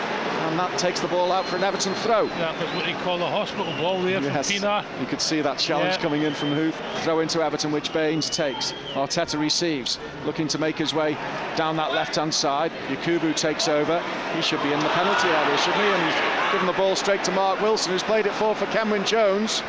And 0.50 0.58
that 0.58 0.79
takes 0.79 1.00
the 1.00 1.08
ball 1.08 1.32
out 1.32 1.46
for 1.46 1.58
an 1.58 1.63
Everton 1.63 1.94
throw. 1.94 2.25
That 2.25 2.60
was 2.60 2.74
what 2.74 2.84
they 2.84 2.94
call 3.03 3.22
a 3.22 3.27
hospital 3.27 3.65
ball 3.77 4.01
there 4.01 4.20
Pienaar. 4.20 4.84
You 5.00 5.06
could 5.06 5.22
see 5.22 5.41
that 5.41 5.60
challenge 5.60 5.94
Yeah. 5.98 6.01
coming 6.01 6.24
in 6.24 6.34
from 6.34 6.56
Huth. 6.56 6.75
Throw 7.03 7.20
into 7.20 7.39
Everton, 7.44 7.72
which 7.72 7.94
Baines 7.94 8.32
takes. 8.32 8.74
Arteta 8.96 9.39
receives, 9.39 10.00
looking 10.25 10.48
to 10.48 10.58
make 10.58 10.75
his 10.75 10.91
way 10.91 11.15
down 11.56 11.77
that 11.77 11.94
left-hand 11.94 12.34
side. 12.34 12.72
Yakubu 12.89 13.36
takes 13.36 13.68
over. 13.68 14.01
He 14.36 14.41
should 14.41 14.62
be 14.63 14.74
in 14.74 14.79
the 14.79 14.89
penalty 14.89 15.27
area, 15.27 15.58
shouldn't 15.60 15.84
he? 15.84 15.88
And 15.88 16.03
he's 16.12 16.51
given 16.51 16.65
the 16.65 16.74
ball 16.74 16.96
straight 16.96 17.24
to 17.25 17.32
Mark 17.32 17.62
Wilson, 17.62 17.91
who's 17.91 18.01
played 18.01 18.25
it 18.25 18.34
forward 18.34 18.58
for 18.58 18.65
Kenwyne 18.65 19.06
Jones. 19.06 19.62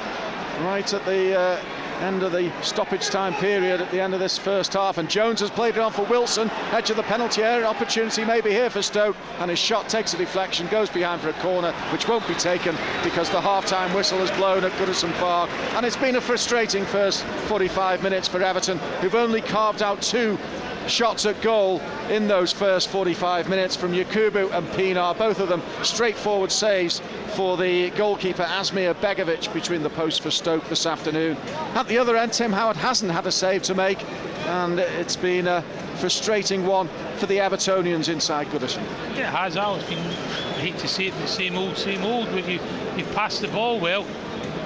Right 0.63 0.91
at 0.95 1.05
the 1.05 1.39
uh, 1.39 1.61
end 2.00 2.23
of 2.23 2.33
the 2.33 2.50
stoppage 2.62 3.09
time 3.09 3.35
period 3.35 3.80
at 3.80 3.90
the 3.90 4.00
end 4.00 4.14
of 4.14 4.21
this 4.21 4.38
first 4.38 4.73
half. 4.73 4.99
And 4.99 5.09
Jones 5.09 5.40
has 5.40 5.50
played 5.50 5.76
it 5.76 5.80
on 5.80 5.92
for 5.92 6.04
Wilson, 6.04 6.50
edge 6.73 6.90
of 6.90 6.97
the 6.97 7.02
penalty 7.02 7.42
area. 7.42 7.66
Opportunity 7.66 8.25
may 8.25 8.40
be 8.40 8.50
here 8.50 8.71
for 8.71 8.83
Stoke, 8.83 9.16
and 9.38 9.50
his 9.50 9.59
shot 9.59 9.88
takes 9.88 10.14
a 10.14 10.16
deflection, 10.16 10.66
goes 10.69 10.90
behind 10.90 11.21
for 11.21 11.28
a 11.28 11.35
corner, 11.35 11.73
which 11.92 12.09
won't 12.09 12.26
be 12.26 12.35
taken 12.35 12.76
because 13.02 13.30
the 13.30 13.40
half-time 13.40 13.92
whistle 13.95 14.19
has 14.19 14.30
blown 14.33 14.64
at 14.64 14.73
Goodison 14.73 15.12
Park. 15.19 15.50
And 15.75 15.85
it's 15.85 15.97
been 15.97 16.16
a 16.16 16.21
frustrating 16.21 16.85
first 16.85 17.25
45 17.49 18.02
minutes 18.02 18.28
for 18.28 18.42
Everton, 18.42 18.78
who've 19.00 19.14
only 19.14 19.40
carved 19.40 19.83
out 19.83 20.02
two 20.02 20.38
shots 20.87 21.27
at 21.27 21.41
goal 21.43 21.81
in 22.09 22.29
those 22.29 22.53
first 22.53 22.89
45 22.89 23.49
minutes 23.49 23.77
from 23.77 23.93
Yakubu 23.93 24.53
and 24.53 24.67
Pienaar, 24.69 25.17
both 25.17 25.41
of 25.41 25.49
them 25.49 25.63
straightforward 25.83 26.51
saves 26.51 27.01
for 27.35 27.57
the 27.57 27.91
goalkeeper 27.91 28.43
Asmir 28.45 28.95
Begovic 28.95 29.53
between 29.53 29.83
the 29.83 29.91
posts 29.91 30.19
for 30.19 30.31
Stoke 30.31 30.69
this 30.69 30.87
afternoon. 30.87 31.37
At 31.75 31.87
the 31.89 31.99
other 31.99 32.17
end, 32.17 32.33
Tim 32.33 32.53
Howard 32.53 32.77
hasn't 32.77 33.11
had 33.11 33.27
a 33.27 33.33
save 33.33 33.63
to 33.65 33.75
make, 33.75 34.03
and 34.47 34.79
it's 34.81 35.17
been 35.17 35.47
a 35.47 35.63
frustrating 35.97 36.67
one 36.67 36.89
for 37.17 37.27
the 37.27 37.37
Evertonians 37.39 38.09
inside 38.09 38.49
Goodison. 38.49 38.83
Yeah, 39.15 39.29
it 39.29 39.37
has. 39.37 39.57
Al. 39.57 39.77
It's 39.77 39.89
been, 39.89 39.99
I 39.99 40.61
hate 40.61 40.79
to 40.79 40.89
say 40.89 41.07
it, 41.07 41.15
the 41.21 41.27
same 41.27 41.57
old, 41.57 41.77
same 41.77 42.03
old. 42.03 42.27
Where 42.33 42.49
you 42.49 42.59
you 42.97 43.05
pass 43.15 43.39
the 43.39 43.49
ball 43.49 43.79
well, 43.79 44.05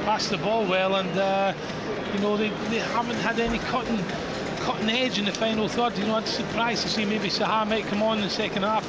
pass 0.04 0.28
the 0.28 0.38
ball 0.38 0.64
well, 0.66 0.97
and 0.97 1.18
uh, 1.18 1.52
you 2.14 2.21
know 2.21 2.37
they, 2.37 2.49
they 2.71 2.78
haven't 2.78 3.16
had 3.16 3.38
any 3.40 3.59
cutting 3.59 3.99
cutting 4.64 4.88
edge 4.88 5.18
in 5.18 5.26
the 5.26 5.33
final 5.33 5.68
third. 5.68 5.97
You 5.99 6.06
know, 6.06 6.14
I'm 6.14 6.25
surprised 6.25 6.83
to 6.83 6.88
see 6.88 7.04
maybe 7.04 7.28
Saha 7.28 7.68
might 7.68 7.85
come 7.85 8.02
on 8.02 8.18
in 8.18 8.25
the 8.25 8.30
second 8.30 8.62
half. 8.62 8.85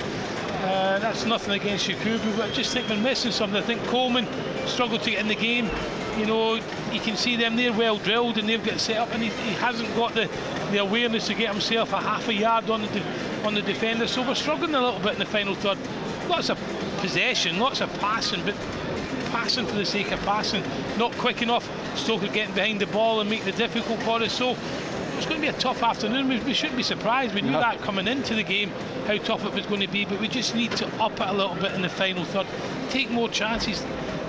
Uh, 0.64 1.00
that's 1.00 1.26
nothing 1.26 1.54
against 1.54 1.88
Yakubu, 1.88 2.38
but 2.38 2.50
I 2.50 2.54
just 2.54 2.74
think 2.74 2.88
they're 2.88 2.98
missing 2.98 3.32
something. 3.32 3.62
I 3.62 3.62
think 3.62 3.84
Coleman 3.88 4.26
struggled 4.68 5.04
to 5.04 5.12
get 5.12 5.20
in 5.20 5.28
the 5.28 5.36
game. 5.36 5.70
You 6.18 6.26
know, 6.26 6.56
you 6.94 7.02
can 7.02 7.18
see 7.18 7.36
them, 7.36 7.58
they're 7.58 7.74
well 7.74 7.98
drilled 7.98 8.38
and 8.38 8.48
they've 8.48 8.64
got 8.64 8.80
set 8.80 8.98
up, 8.98 9.14
and 9.14 9.22
he, 9.22 9.30
he 9.30 9.54
hasn't 9.56 9.94
got 9.96 10.14
the, 10.14 10.30
the 10.72 10.78
awareness 10.78 11.28
to 11.28 11.34
get 11.34 11.52
himself 11.52 11.92
a 11.92 11.98
half 11.98 12.30
a 12.30 12.34
yard 12.34 12.70
on 12.70 12.82
the, 12.82 13.04
on 13.46 13.54
the 13.54 13.62
defender. 13.62 14.08
So 14.08 14.26
we're 14.26 14.34
struggling 14.34 14.74
a 14.76 14.82
little 14.82 15.02
bit 15.02 15.14
in 15.14 15.20
the 15.20 15.26
final 15.26 15.56
third. 15.56 15.78
Lots 16.30 16.50
of 16.50 16.58
possession, 17.00 17.60
lots 17.60 17.82
of 17.82 17.94
passing, 18.00 18.44
but 18.46 18.56
passing 19.32 19.66
for 19.66 19.76
the 19.76 19.86
sake 19.86 20.12
of 20.12 20.20
passing, 20.22 20.64
not 20.98 21.12
quick 21.18 21.42
enough. 21.42 21.70
Stoker 21.98 22.28
getting 22.28 22.56
behind 22.56 22.80
the 22.80 22.88
ball 22.88 23.20
and 23.20 23.30
making 23.30 23.50
it 23.50 23.58
difficult 23.58 24.02
for 24.04 24.22
us. 24.22 24.34
So 24.34 24.56
it's 25.18 25.26
going 25.26 25.42
to 25.42 25.52
be 25.52 25.56
a 25.56 25.60
tough 25.60 25.82
afternoon. 25.82 26.28
We, 26.28 26.40
we 26.40 26.54
shouldn't 26.54 26.78
be 26.78 26.84
surprised. 26.84 27.34
We 27.34 27.42
knew 27.42 27.52
that 27.52 27.82
coming 27.82 28.08
into 28.08 28.36
the 28.36 28.44
game, 28.44 28.70
how 29.08 29.18
tough 29.18 29.46
it 29.46 29.54
was 29.54 29.66
going 29.66 29.82
to 29.82 29.88
be, 29.88 30.06
but 30.06 30.20
we 30.20 30.28
just 30.28 30.56
need 30.56 30.72
to 30.74 30.88
up 31.02 31.14
it 31.14 31.28
a 31.28 31.34
little 31.34 31.56
bit 31.56 31.74
in 31.74 31.82
the 31.82 31.90
final 31.90 32.26
third. 32.26 32.48
Take 32.90 33.10
more 33.10 33.30
chances, 33.30 33.84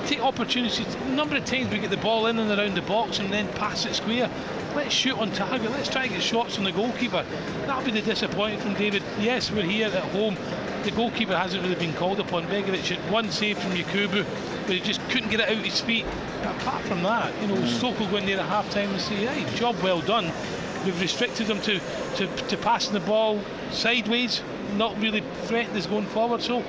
take 0.06 0.20
opportunities. 0.20 0.94
A 0.94 1.08
number 1.10 1.36
of 1.36 1.44
times 1.44 1.70
we 1.70 1.78
get 1.78 1.90
the 1.90 1.96
ball 1.96 2.26
in 2.26 2.38
and 2.38 2.50
around 2.50 2.74
the 2.74 2.82
box 2.82 3.18
and 3.18 3.32
then 3.32 3.48
pass 3.54 3.84
it 3.84 3.94
square. 3.94 4.30
Let's 4.74 4.94
shoot 4.94 5.16
on 5.18 5.32
target. 5.32 5.70
Let's 5.70 5.88
try 5.88 6.02
and 6.04 6.12
get 6.12 6.22
shots 6.22 6.58
on 6.58 6.64
the 6.64 6.72
goalkeeper. 6.72 7.24
That'll 7.66 7.84
be 7.84 7.92
the 7.92 8.02
disappointment 8.02 8.62
from 8.62 8.74
David. 8.74 9.02
Yes, 9.18 9.50
we're 9.50 9.62
here 9.62 9.86
at 9.86 10.04
home. 10.12 10.36
The 10.84 10.90
goalkeeper 10.90 11.36
hasn't 11.36 11.62
really 11.62 11.74
been 11.74 11.94
called 11.94 12.20
upon. 12.20 12.46
Begovic 12.46 12.86
had 12.86 13.10
one 13.10 13.30
save 13.30 13.58
from 13.58 13.72
Yakubu, 13.72 14.24
but 14.66 14.74
he 14.74 14.80
just 14.80 15.00
couldn't 15.08 15.30
get 15.30 15.40
it 15.40 15.48
out 15.48 15.64
his 15.64 15.80
feet. 15.80 16.04
But 16.42 16.54
apart 16.56 16.82
from 16.84 17.02
that, 17.02 17.32
you 17.40 17.48
know, 17.48 17.66
Stoke 17.66 17.98
will 17.98 18.08
go 18.08 18.18
in 18.18 18.26
there 18.26 18.38
at 18.38 18.46
half 18.46 18.70
time 18.70 18.90
and 18.90 19.00
say, 19.00 19.14
hey, 19.14 19.56
job 19.56 19.74
well 19.82 20.00
done. 20.00 20.30
We've 20.86 21.00
restricted 21.00 21.48
them 21.48 21.60
to, 21.62 21.80
to, 22.14 22.26
to 22.28 22.56
passing 22.58 22.92
the 22.92 23.00
ball 23.00 23.40
sideways, 23.72 24.40
not 24.76 24.96
really 25.00 25.20
threatening 25.42 25.76
us 25.76 25.86
going 25.86 26.06
forward. 26.06 26.42
So, 26.42 26.62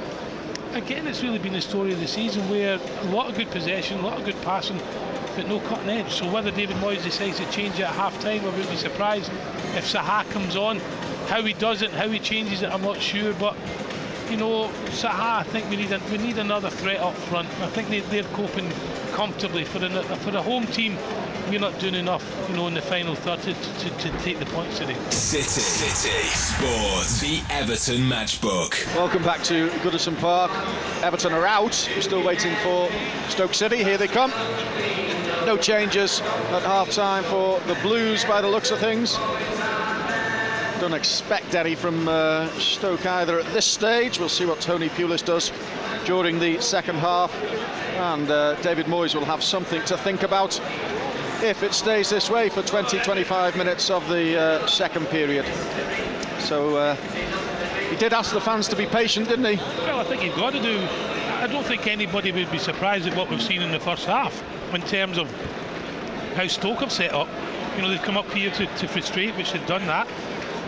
again, 0.74 1.05
it's 1.05 1.21
really 1.21 1.38
been 1.38 1.53
the 1.53 1.62
story 1.62 1.93
of 1.93 2.00
the 2.00 2.07
season 2.07 2.50
where 2.50 2.79
a 3.01 3.03
lot 3.12 3.29
of 3.29 3.38
good 3.38 3.51
possession, 3.51 4.00
a 4.00 4.01
lot 4.01 4.17
of 4.17 4.25
good 4.25 4.41
passing, 4.41 4.79
but 5.36 5.47
no 5.47 5.59
cutting 5.59 5.89
edge. 5.89 6.12
So, 6.12 6.31
whether 6.31 6.50
David 6.50 6.77
Moyes 6.77 7.03
decides 7.03 7.38
to 7.38 7.45
change 7.51 7.75
it 7.75 7.83
at 7.83 7.93
half 7.93 8.19
time, 8.19 8.41
I 8.41 8.45
wouldn't 8.45 8.71
be 8.71 8.75
surprised 8.75 9.31
if 9.75 9.86
Saha 9.86 10.27
comes 10.31 10.55
on. 10.55 10.79
How 11.27 11.43
he 11.43 11.53
does 11.53 11.83
it, 11.83 11.91
how 11.91 12.09
he 12.09 12.17
changes 12.17 12.63
it, 12.63 12.71
I'm 12.71 12.81
not 12.81 13.00
sure. 13.00 13.33
But 13.36 13.55
you 14.31 14.38
know, 14.38 14.69
Saha, 14.88 15.41
I 15.41 15.43
think 15.43 15.69
we 15.69 15.75
need 15.75 15.91
a, 15.91 16.01
we 16.12 16.17
need 16.17 16.39
another 16.39 16.71
threat 16.71 17.01
up 17.01 17.13
front. 17.13 17.47
I 17.62 17.67
think 17.67 17.89
they, 17.89 18.00
they're 18.00 18.24
coping 18.33 18.67
comfortably 19.12 19.63
for 19.63 19.77
the 19.77 19.89
for 20.17 20.31
the 20.31 20.41
home 20.41 20.65
team. 20.65 20.97
We're 21.49 21.59
not 21.59 21.79
doing 21.79 21.95
enough, 21.95 22.25
you 22.49 22.57
know, 22.57 22.67
in 22.67 22.73
the 22.73 22.81
final 22.81 23.15
third 23.15 23.39
to, 23.43 23.53
to, 23.53 23.89
to 23.89 24.09
take 24.19 24.37
the 24.37 24.45
points 24.47 24.79
today. 24.79 24.95
City. 25.09 25.43
City. 25.43 26.27
Sports. 26.27 27.21
The 27.21 27.41
Everton 27.49 28.01
Matchbook. 28.01 28.85
Welcome 28.97 29.23
back 29.23 29.43
to 29.43 29.69
Goodison 29.79 30.19
Park. 30.19 30.51
Everton 31.03 31.31
are 31.31 31.45
out. 31.45 31.89
We're 31.95 32.01
still 32.01 32.21
waiting 32.21 32.53
for 32.57 32.89
Stoke 33.29 33.53
City. 33.53 33.81
Here 33.81 33.97
they 33.97 34.09
come. 34.09 34.31
No 35.45 35.55
changes 35.55 36.19
at 36.19 36.63
half 36.63 36.91
time 36.91 37.23
for 37.23 37.61
the 37.61 37.75
Blues 37.75 38.25
by 38.25 38.41
the 38.41 38.49
looks 38.49 38.71
of 38.71 38.79
things. 38.79 39.15
Don't 40.81 40.93
expect 40.93 41.55
any 41.55 41.75
from 41.75 42.09
uh, 42.09 42.49
Stoke 42.59 43.05
either 43.05 43.39
at 43.39 43.45
this 43.53 43.65
stage. 43.65 44.19
We'll 44.19 44.27
see 44.27 44.45
what 44.45 44.59
Tony 44.59 44.89
Pulis 44.89 45.23
does 45.23 45.53
during 46.05 46.39
the 46.39 46.59
second 46.59 46.95
half. 46.95 47.33
And 47.95 48.29
uh, 48.29 48.55
David 48.61 48.87
Moyes 48.87 49.15
will 49.15 49.25
have 49.25 49.41
something 49.41 49.81
to 49.85 49.97
think 49.97 50.23
about 50.23 50.59
if 51.44 51.63
it 51.63 51.74
stays 51.74 52.10
this 52.10 52.29
way 52.29 52.50
for 52.50 52.62
20 52.63 53.00
25 53.00 53.56
minutes 53.56 53.89
of 53.89 54.08
the 54.10 54.39
uh, 54.39 54.67
second 54.67 55.06
period. 55.08 55.46
So 56.39 56.75
uh, 56.77 56.96
he 57.89 57.96
did 57.98 58.13
ask 58.13 58.34
the 58.34 58.41
fans 58.41 58.67
to 58.70 58.75
be 58.75 58.86
patient, 58.86 59.29
didn't 59.29 59.46
he? 59.46 59.56
Well, 59.84 60.00
I 60.00 60.03
think 60.03 60.24
you've 60.24 60.36
got 60.36 60.53
to 60.53 60.62
do. 60.62 60.79
I 61.39 61.48
don't 61.48 61.65
think 61.65 61.88
anybody 61.88 62.32
would 62.32 62.51
be 62.51 62.58
surprised 62.58 63.08
at 63.08 63.15
what 63.15 63.29
we've 63.29 63.41
seen 63.41 63.62
in 63.62 63.72
the 63.72 63.79
first 63.79 64.06
half 64.06 64.44
in 64.74 64.82
terms 64.82 65.17
of 65.17 65.29
how 66.36 66.48
Stoke 66.48 66.79
have 66.79 66.91
set 66.91 67.13
up. 67.13 67.27
You 67.75 67.84
know, 67.84 67.89
they've 67.89 68.01
come 68.01 68.17
up 68.17 68.29
here 68.32 68.50
to, 68.51 68.65
to 68.65 68.88
frustrate, 68.88 69.36
which 69.36 69.51
they've 69.51 69.67
done 69.67 69.86
that. 69.86 70.08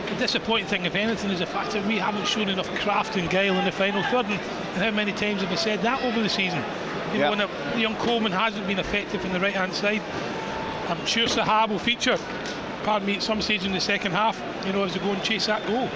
The 0.10 0.16
disappointing 0.16 0.68
thing, 0.68 0.86
if 0.86 0.96
anything, 0.96 1.32
is 1.32 1.40
the 1.40 1.46
fact 1.46 1.72
that 1.72 1.86
we 1.88 1.98
haven't 1.98 2.28
shown 2.28 2.50
enough 2.50 2.70
craft 2.76 3.16
and 3.16 3.30
guile 3.30 3.56
in 3.58 3.66
the 3.66 3.72
final 3.72 4.04
third. 4.04 4.26
And, 4.28 4.40
how 4.76 4.92
many 4.92 5.12
times 5.12 5.42
have 5.42 5.50
we 5.50 5.58
said 5.58 5.82
that 5.82 6.04
over 6.04 6.22
the 6.22 6.30
season? 6.30 6.64
You 7.14 7.20
Yeah. 7.20 7.30
know, 7.36 7.48
when 7.48 7.74
a, 7.76 7.80
young 7.80 7.96
Coleman 7.96 8.32
hasn't 8.32 8.68
been 8.68 8.80
effective 8.80 9.26
in 9.26 9.34
the 9.34 9.40
right 9.40 9.54
hand 9.56 9.74
side, 9.74 10.02
I'm 10.90 11.06
sure 11.06 11.28
Saha 11.28 11.70
will 11.70 11.78
feature, 11.78 12.18
pardon 12.84 13.06
me, 13.06 13.18
at 13.18 13.22
some 13.22 13.42
stage 13.44 13.64
in 13.64 13.72
the 13.72 13.80
second 13.80 14.12
half, 14.12 14.42
you 14.66 14.74
know, 14.74 14.84
as 14.84 14.94
they 14.96 15.00
go 15.00 15.12
and 15.12 15.22
chase 15.22 15.46
that 15.46 15.64
goal. 15.68 15.88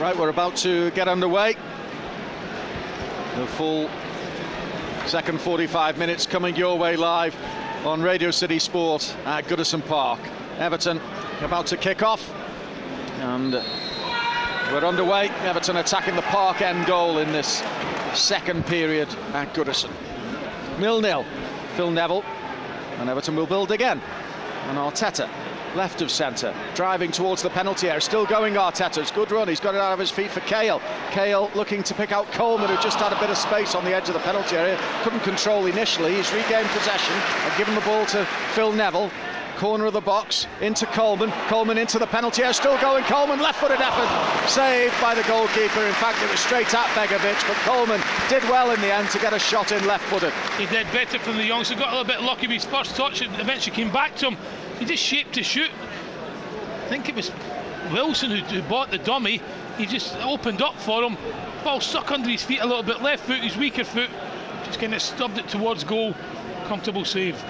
Right, 0.00 0.16
we're 0.16 0.30
about 0.30 0.56
to 0.56 0.90
get 0.92 1.08
underway. 1.08 1.56
The 3.36 3.46
full 3.46 3.90
second 5.04 5.42
45 5.42 5.98
minutes 5.98 6.26
coming 6.26 6.56
your 6.56 6.78
way 6.78 6.96
live 6.96 7.36
on 7.84 8.00
Radio 8.00 8.30
City 8.30 8.58
Sport 8.58 9.14
at 9.26 9.44
Goodison 9.44 9.86
Park. 9.86 10.20
Everton 10.58 10.98
about 11.42 11.66
to 11.66 11.76
kick 11.76 12.02
off. 12.02 12.32
And 13.20 13.52
we're 14.72 14.86
underway. 14.86 15.28
Everton 15.44 15.76
attacking 15.76 16.16
the 16.16 16.22
park 16.22 16.62
end 16.62 16.86
goal 16.86 17.18
in 17.18 17.30
this 17.30 17.62
second 18.14 18.64
period 18.64 19.08
at 19.34 19.52
Goodison. 19.52 19.90
Nil 20.78 21.02
nil. 21.02 21.26
Phil 21.76 21.90
Neville. 21.90 22.24
And 22.98 23.10
Everton 23.10 23.36
will 23.36 23.46
build 23.46 23.70
again. 23.72 24.00
And 24.68 24.78
Arteta, 24.78 25.28
left 25.76 26.02
of 26.02 26.10
centre, 26.10 26.54
driving 26.74 27.12
towards 27.12 27.42
the 27.42 27.50
penalty 27.50 27.88
area. 27.88 28.00
Still 28.00 28.26
going 28.26 28.54
Arteta's 28.54 29.10
good 29.10 29.30
run. 29.30 29.46
He's 29.46 29.60
got 29.60 29.74
it 29.74 29.80
out 29.80 29.92
of 29.92 29.98
his 29.98 30.10
feet 30.10 30.30
for 30.30 30.40
Cahill. 30.40 30.80
Cahill 31.10 31.50
looking 31.54 31.82
to 31.84 31.94
pick 31.94 32.10
out 32.10 32.30
Coleman, 32.32 32.68
who 32.68 32.76
just 32.82 32.98
had 32.98 33.12
a 33.12 33.20
bit 33.20 33.30
of 33.30 33.36
space 33.36 33.74
on 33.74 33.84
the 33.84 33.94
edge 33.94 34.08
of 34.08 34.14
the 34.14 34.20
penalty 34.20 34.56
area. 34.56 34.78
Couldn't 35.02 35.20
control 35.20 35.66
initially. 35.66 36.14
He's 36.16 36.32
regained 36.32 36.68
possession 36.70 37.14
and 37.14 37.58
given 37.58 37.74
the 37.74 37.82
ball 37.82 38.06
to 38.06 38.24
Phil 38.54 38.72
Neville. 38.72 39.10
Corner 39.56 39.86
of 39.86 39.94
the 39.94 40.00
box 40.00 40.46
into 40.60 40.84
Coleman. 40.86 41.30
Coleman 41.48 41.78
into 41.78 41.98
the 41.98 42.06
penalty 42.06 42.42
area. 42.42 42.52
Still 42.52 42.78
going. 42.78 43.04
Coleman 43.04 43.40
left-footed 43.40 43.80
effort, 43.80 44.48
saved 44.48 44.94
by 45.00 45.14
the 45.14 45.22
goalkeeper. 45.22 45.80
In 45.80 45.94
fact, 45.94 46.22
it 46.22 46.30
was 46.30 46.40
straight 46.40 46.72
at 46.74 46.86
Begovic, 46.88 47.48
but 47.48 47.56
Coleman 47.64 48.00
did 48.28 48.42
well 48.44 48.70
in 48.70 48.80
the 48.82 48.92
end 48.92 49.08
to 49.10 49.18
get 49.18 49.32
a 49.32 49.38
shot 49.38 49.72
in 49.72 49.86
left-footed. 49.86 50.32
He 50.58 50.66
did 50.66 50.86
better 50.92 51.18
from 51.18 51.36
the 51.36 51.44
youngster. 51.44 51.74
Got 51.74 51.88
a 51.88 51.96
little 51.96 52.04
bit 52.04 52.20
lucky 52.22 52.46
with 52.46 52.62
his 52.62 52.64
first 52.66 52.96
touch. 52.96 53.22
It 53.22 53.30
eventually 53.40 53.74
came 53.74 53.90
back 53.90 54.14
to 54.16 54.30
him. 54.30 54.36
He 54.78 54.84
just 54.84 55.02
shaped 55.02 55.32
to 55.34 55.42
shoot. 55.42 55.70
I 56.84 56.88
think 56.88 57.08
it 57.08 57.14
was 57.14 57.32
Wilson 57.92 58.30
who, 58.30 58.42
who 58.44 58.62
bought 58.68 58.90
the 58.90 58.98
dummy. 58.98 59.40
He 59.78 59.86
just 59.86 60.14
opened 60.16 60.60
up 60.60 60.74
for 60.74 61.02
him. 61.02 61.16
Ball 61.64 61.80
stuck 61.80 62.10
under 62.12 62.28
his 62.28 62.42
feet 62.42 62.60
a 62.60 62.66
little 62.66 62.82
bit. 62.82 63.00
Left 63.00 63.24
foot, 63.24 63.40
his 63.40 63.56
weaker 63.56 63.84
foot. 63.84 64.10
Just 64.64 64.80
kind 64.80 64.92
of 64.92 65.00
stubbed 65.00 65.38
it 65.38 65.48
towards 65.48 65.82
goal. 65.82 66.14
Comfortable 66.66 67.04
save. 67.04 67.42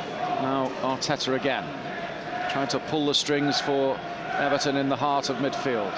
Now 0.43 0.71
Arteta 0.83 1.35
again, 1.35 1.65
trying 2.57 2.69
to 2.69 2.79
pull 2.89 3.05
the 3.05 3.13
strings 3.13 3.61
for 3.61 4.01
Everton 4.39 4.77
in 4.77 4.89
the 4.89 4.97
heart 4.97 5.29
of 5.29 5.37
midfield. 5.37 5.93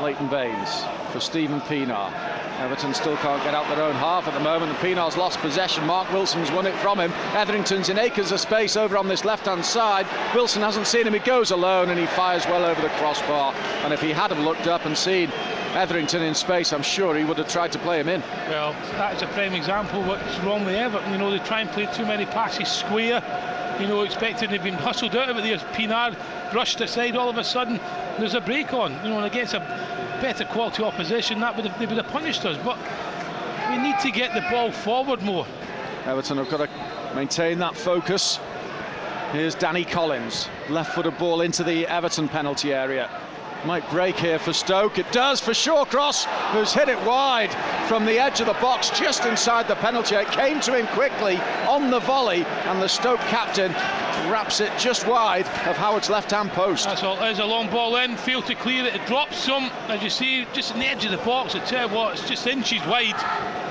Leighton 0.00 0.28
Baines 0.28 0.84
for 1.10 1.18
Steven 1.18 1.60
Pienaar. 1.62 2.12
Everton 2.60 2.94
still 2.94 3.16
can't 3.16 3.42
get 3.42 3.56
out 3.56 3.66
their 3.66 3.84
own 3.84 3.96
half 3.96 4.28
at 4.28 4.34
the 4.34 4.40
moment, 4.40 4.70
and 4.70 4.78
Pienaar's 4.78 5.16
lost 5.16 5.40
possession. 5.40 5.84
Mark 5.84 6.12
Wilson's 6.12 6.52
won 6.52 6.64
it 6.64 6.76
from 6.76 7.00
him. 7.00 7.10
Etherington's 7.34 7.88
in 7.88 7.98
acres 7.98 8.30
of 8.30 8.38
space 8.38 8.76
over 8.76 8.96
on 8.96 9.08
this 9.08 9.24
left-hand 9.24 9.64
side. 9.64 10.06
Wilson 10.32 10.62
hasn't 10.62 10.86
seen 10.86 11.08
him. 11.08 11.12
He 11.12 11.18
goes 11.18 11.50
alone 11.50 11.90
and 11.90 11.98
he 11.98 12.06
fires 12.06 12.46
well 12.46 12.64
over 12.64 12.80
the 12.80 12.90
crossbar. 12.90 13.52
And 13.82 13.92
if 13.92 14.00
he 14.00 14.10
had 14.10 14.30
have 14.30 14.38
looked 14.38 14.68
up 14.68 14.86
and 14.86 14.96
seen 14.96 15.28
Etherington 15.74 16.22
in 16.22 16.36
space, 16.36 16.72
I'm 16.72 16.84
sure 16.84 17.16
he 17.16 17.24
would 17.24 17.38
have 17.38 17.48
tried 17.48 17.72
to 17.72 17.80
play 17.80 17.98
him 17.98 18.08
in. 18.08 18.20
Well, 18.48 18.74
that 18.92 19.16
is 19.16 19.22
a 19.22 19.26
prime 19.26 19.54
example 19.54 20.02
of 20.02 20.06
what's 20.06 20.38
wrong 20.44 20.64
with 20.64 20.76
Everton. 20.76 21.10
You 21.10 21.18
know, 21.18 21.32
they 21.32 21.40
try 21.40 21.62
and 21.62 21.70
play 21.70 21.86
too 21.86 22.06
many 22.06 22.26
passes 22.26 22.68
square. 22.68 23.24
You 23.80 23.86
know, 23.86 24.02
expecting 24.02 24.50
they've 24.50 24.62
been 24.62 24.74
hustled 24.74 25.14
out 25.16 25.28
of 25.28 25.36
it. 25.38 25.42
There's 25.42 25.62
Pienaar 25.62 26.16
brushed 26.52 26.80
aside 26.80 27.16
all 27.16 27.28
of 27.28 27.38
a 27.38 27.44
sudden. 27.44 27.80
There's 28.18 28.34
a 28.34 28.40
break 28.40 28.72
on, 28.72 28.92
you 29.04 29.10
know, 29.10 29.18
and 29.18 29.26
against 29.26 29.54
a 29.54 29.60
better 30.20 30.44
quality 30.44 30.82
opposition, 30.82 31.40
that 31.40 31.54
would 31.56 31.66
have, 31.66 31.78
they 31.78 31.86
would 31.86 31.96
have 31.96 32.08
punished 32.08 32.44
us. 32.44 32.58
But 32.64 32.78
we 33.70 33.78
need 33.78 33.98
to 34.00 34.10
get 34.10 34.34
the 34.34 34.40
ball 34.50 34.72
forward 34.72 35.22
more. 35.22 35.46
Everton 36.06 36.38
have 36.38 36.48
got 36.48 36.68
to 36.68 37.14
maintain 37.14 37.58
that 37.58 37.76
focus. 37.76 38.40
Here's 39.32 39.54
Danny 39.54 39.84
Collins, 39.84 40.48
left-footed 40.70 41.18
ball 41.18 41.42
into 41.42 41.62
the 41.62 41.86
Everton 41.86 42.28
penalty 42.28 42.72
area. 42.72 43.10
Might 43.64 43.88
break 43.90 44.16
here 44.16 44.38
for 44.38 44.52
Stoke. 44.52 44.98
It 44.98 45.10
does 45.10 45.40
for 45.40 45.50
Shawcross, 45.52 46.24
who's 46.52 46.72
hit 46.72 46.88
it 46.88 47.00
wide 47.04 47.50
from 47.88 48.06
the 48.06 48.18
edge 48.18 48.40
of 48.40 48.46
the 48.46 48.52
box, 48.54 48.88
just 48.90 49.24
inside 49.24 49.66
the 49.66 49.74
penalty. 49.74 50.14
It 50.14 50.28
came 50.28 50.60
to 50.60 50.76
him 50.76 50.86
quickly 50.88 51.36
on 51.68 51.90
the 51.90 51.98
volley, 51.98 52.44
and 52.44 52.80
the 52.80 52.88
Stoke 52.88 53.20
captain 53.20 53.72
wraps 54.30 54.60
it 54.60 54.70
just 54.78 55.06
wide 55.06 55.46
of 55.66 55.76
Howard's 55.76 56.08
left-hand 56.08 56.50
post. 56.52 56.84
That's 56.84 57.02
all. 57.02 57.16
There's 57.16 57.40
a 57.40 57.44
long 57.44 57.68
ball 57.68 57.96
in, 57.96 58.16
failed 58.16 58.46
to 58.46 58.54
clear 58.54 58.86
it. 58.86 58.94
It 58.94 59.06
drops 59.06 59.36
some, 59.36 59.64
as 59.88 60.02
you 60.02 60.10
see, 60.10 60.46
just 60.52 60.72
on 60.72 60.78
the 60.78 60.86
edge 60.86 61.04
of 61.04 61.10
the 61.10 61.18
box. 61.18 61.54
I 61.54 61.58
tell 61.60 61.88
you 61.88 61.94
what, 61.94 62.12
it's 62.12 62.28
just 62.28 62.46
inches 62.46 62.84
wide. 62.86 63.67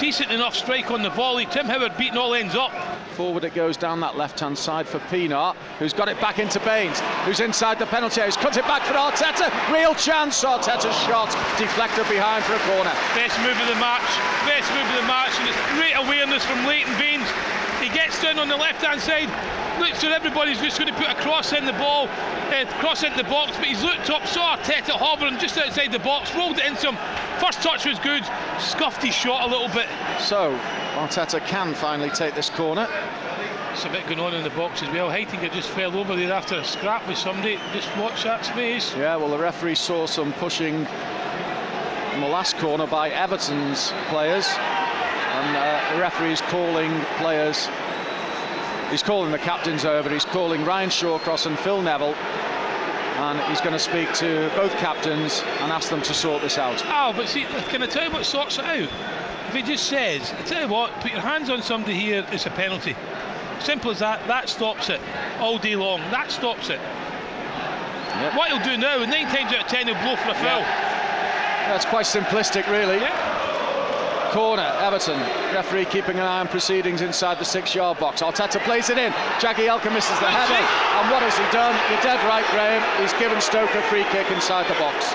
Decent 0.00 0.30
enough 0.30 0.54
strike 0.54 0.90
on 0.90 1.02
the 1.02 1.10
volley. 1.10 1.46
Tim 1.46 1.66
Howard 1.66 1.96
beating 1.96 2.18
all 2.18 2.34
ends 2.34 2.54
up. 2.54 2.72
Forward 3.14 3.44
it 3.44 3.54
goes 3.54 3.76
down 3.76 4.00
that 4.00 4.16
left-hand 4.16 4.58
side 4.58 4.86
for 4.86 4.98
Pienaar, 5.08 5.54
who's 5.78 5.92
got 5.92 6.08
it 6.08 6.20
back 6.20 6.38
into 6.38 6.58
Baines, 6.60 7.00
who's 7.24 7.40
inside 7.40 7.78
the 7.78 7.86
penalty 7.86 8.20
area. 8.20 8.32
He's 8.32 8.36
cut 8.36 8.56
it 8.56 8.64
back 8.64 8.82
for 8.82 8.94
Arteta. 8.94 9.48
Real 9.72 9.94
chance. 9.94 10.42
Arteta's 10.44 10.96
shot 11.06 11.30
deflected 11.58 12.08
behind 12.08 12.44
for 12.44 12.54
a 12.54 12.62
corner. 12.74 12.92
Best 13.14 13.38
move 13.40 13.56
of 13.56 13.68
the 13.68 13.80
match. 13.80 14.04
Best 14.44 14.68
move 14.74 14.84
of 14.84 14.96
the 15.00 15.08
match, 15.08 15.32
and 15.38 15.48
it's 15.48 15.62
great 15.78 15.94
awareness 15.94 16.44
from 16.44 16.66
Leighton 16.66 16.92
Baines. 16.98 17.28
He 17.80 17.88
gets 17.88 18.20
down 18.20 18.38
on 18.38 18.48
the 18.48 18.56
left-hand 18.56 19.00
side, 19.00 19.30
looks 19.78 20.04
at 20.04 20.12
everybody's 20.12 20.60
just 20.60 20.78
going 20.78 20.92
to 20.92 20.98
put 20.98 21.08
a 21.08 21.14
cross 21.14 21.52
in 21.52 21.64
the 21.64 21.72
ball, 21.74 22.08
uh, 22.08 22.64
cross 22.80 23.02
into 23.02 23.16
the 23.16 23.28
box, 23.28 23.56
but 23.56 23.66
he's 23.66 23.82
looked 23.82 24.10
up, 24.10 24.26
saw 24.26 24.56
Arteta 24.56 24.92
hovering 24.92 25.38
just 25.38 25.58
outside 25.58 25.92
the 25.92 25.98
box, 25.98 26.34
rolled 26.34 26.58
it 26.58 26.66
into 26.66 26.88
him. 26.88 26.96
First 27.40 27.62
touch 27.62 27.86
was 27.86 27.98
good, 27.98 28.24
scuffed 28.58 29.02
his 29.02 29.14
shot 29.14 29.42
a 29.42 29.46
little 29.46 29.68
bit. 29.68 29.88
So 30.20 30.58
Arteta 30.94 31.44
can 31.46 31.74
finally 31.74 32.10
take 32.10 32.34
this 32.34 32.50
corner. 32.50 32.88
It's 33.72 33.84
a 33.84 33.88
bit 33.88 34.06
going 34.06 34.20
on 34.20 34.34
in 34.34 34.44
the 34.44 34.50
box 34.50 34.82
as 34.82 34.90
well. 34.90 35.08
Heitinga 35.10 35.52
just 35.52 35.68
fell 35.70 35.96
over 35.96 36.14
there 36.14 36.32
after 36.32 36.54
a 36.54 36.64
scrap 36.64 37.06
with 37.08 37.18
somebody. 37.18 37.58
Just 37.72 37.94
watch 37.96 38.22
that 38.22 38.44
space. 38.44 38.94
Yeah, 38.94 39.16
well, 39.16 39.30
the 39.30 39.38
referee 39.38 39.74
saw 39.74 40.06
some 40.06 40.32
pushing 40.34 40.86
in 42.14 42.20
the 42.20 42.28
last 42.28 42.56
corner 42.58 42.86
by 42.86 43.10
Everton's 43.10 43.92
players, 44.06 44.46
and 44.46 45.56
uh, 45.56 45.92
the 45.92 46.00
referee's 46.00 46.40
calling 46.42 46.92
players. 47.16 47.68
He's 48.90 49.02
calling 49.02 49.32
the 49.32 49.38
captains 49.38 49.84
over. 49.84 50.08
He's 50.08 50.24
calling 50.24 50.64
Ryan 50.64 50.90
Shawcross 50.90 51.46
and 51.46 51.58
Phil 51.58 51.82
Neville, 51.82 52.14
and 52.14 53.40
he's 53.48 53.60
going 53.60 53.72
to 53.72 53.78
speak 53.78 54.12
to 54.14 54.50
both 54.54 54.72
captains 54.76 55.42
and 55.60 55.72
ask 55.72 55.90
them 55.90 56.02
to 56.02 56.14
sort 56.14 56.42
this 56.42 56.58
out. 56.58 56.82
Oh, 56.86 57.12
but 57.16 57.28
see, 57.28 57.44
can 57.68 57.82
I 57.82 57.86
tell 57.86 58.04
you 58.04 58.10
what 58.12 58.24
sorts 58.24 58.58
it 58.58 58.64
out? 58.64 58.88
If 59.48 59.54
he 59.54 59.62
just 59.62 59.86
says, 59.86 60.32
I 60.32 60.42
tell 60.42 60.62
you 60.62 60.68
what, 60.68 60.92
put 61.00 61.12
your 61.12 61.20
hands 61.20 61.50
on 61.50 61.62
somebody 61.62 61.94
here, 61.94 62.26
it's 62.30 62.46
a 62.46 62.50
penalty. 62.50 62.96
Simple 63.60 63.90
as 63.90 64.00
that. 64.00 64.26
That 64.26 64.48
stops 64.48 64.90
it 64.90 65.00
all 65.38 65.58
day 65.58 65.76
long. 65.76 66.00
That 66.10 66.30
stops 66.30 66.70
it. 66.70 66.80
Yep. 66.80 68.36
What 68.36 68.50
he'll 68.50 68.62
do 68.62 68.76
now, 68.76 68.98
nine 69.04 69.26
times 69.26 69.52
out 69.52 69.62
of 69.62 69.66
ten, 69.68 69.86
he'll 69.86 70.00
blow 70.02 70.16
for 70.16 70.30
a 70.30 70.34
foul. 70.34 70.60
That's 71.66 71.84
quite 71.84 72.06
simplistic, 72.06 72.68
really. 72.70 72.96
Yeah. 72.96 73.53
Corner, 74.34 74.66
Everton. 74.82 75.14
Referee 75.54 75.86
keeping 75.86 76.18
an 76.18 76.26
eye 76.26 76.42
on 76.42 76.50
proceedings 76.50 77.06
inside 77.06 77.38
the 77.38 77.46
six-yard 77.46 78.02
box. 78.02 78.18
Arteta 78.18 78.58
plays 78.66 78.90
it 78.90 78.98
in. 78.98 79.14
Jagielka 79.38 79.94
misses 79.94 80.18
the 80.18 80.26
header. 80.26 80.58
And 80.58 81.06
what 81.06 81.22
has 81.22 81.38
he 81.38 81.46
done? 81.54 81.70
You're 81.86 82.02
dead 82.02 82.18
right, 82.26 82.42
Graham. 82.50 82.82
He's 82.98 83.14
given 83.22 83.38
Stoke 83.38 83.70
a 83.78 83.82
free 83.86 84.02
kick 84.10 84.26
inside 84.34 84.66
the 84.66 84.74
box. 84.82 85.14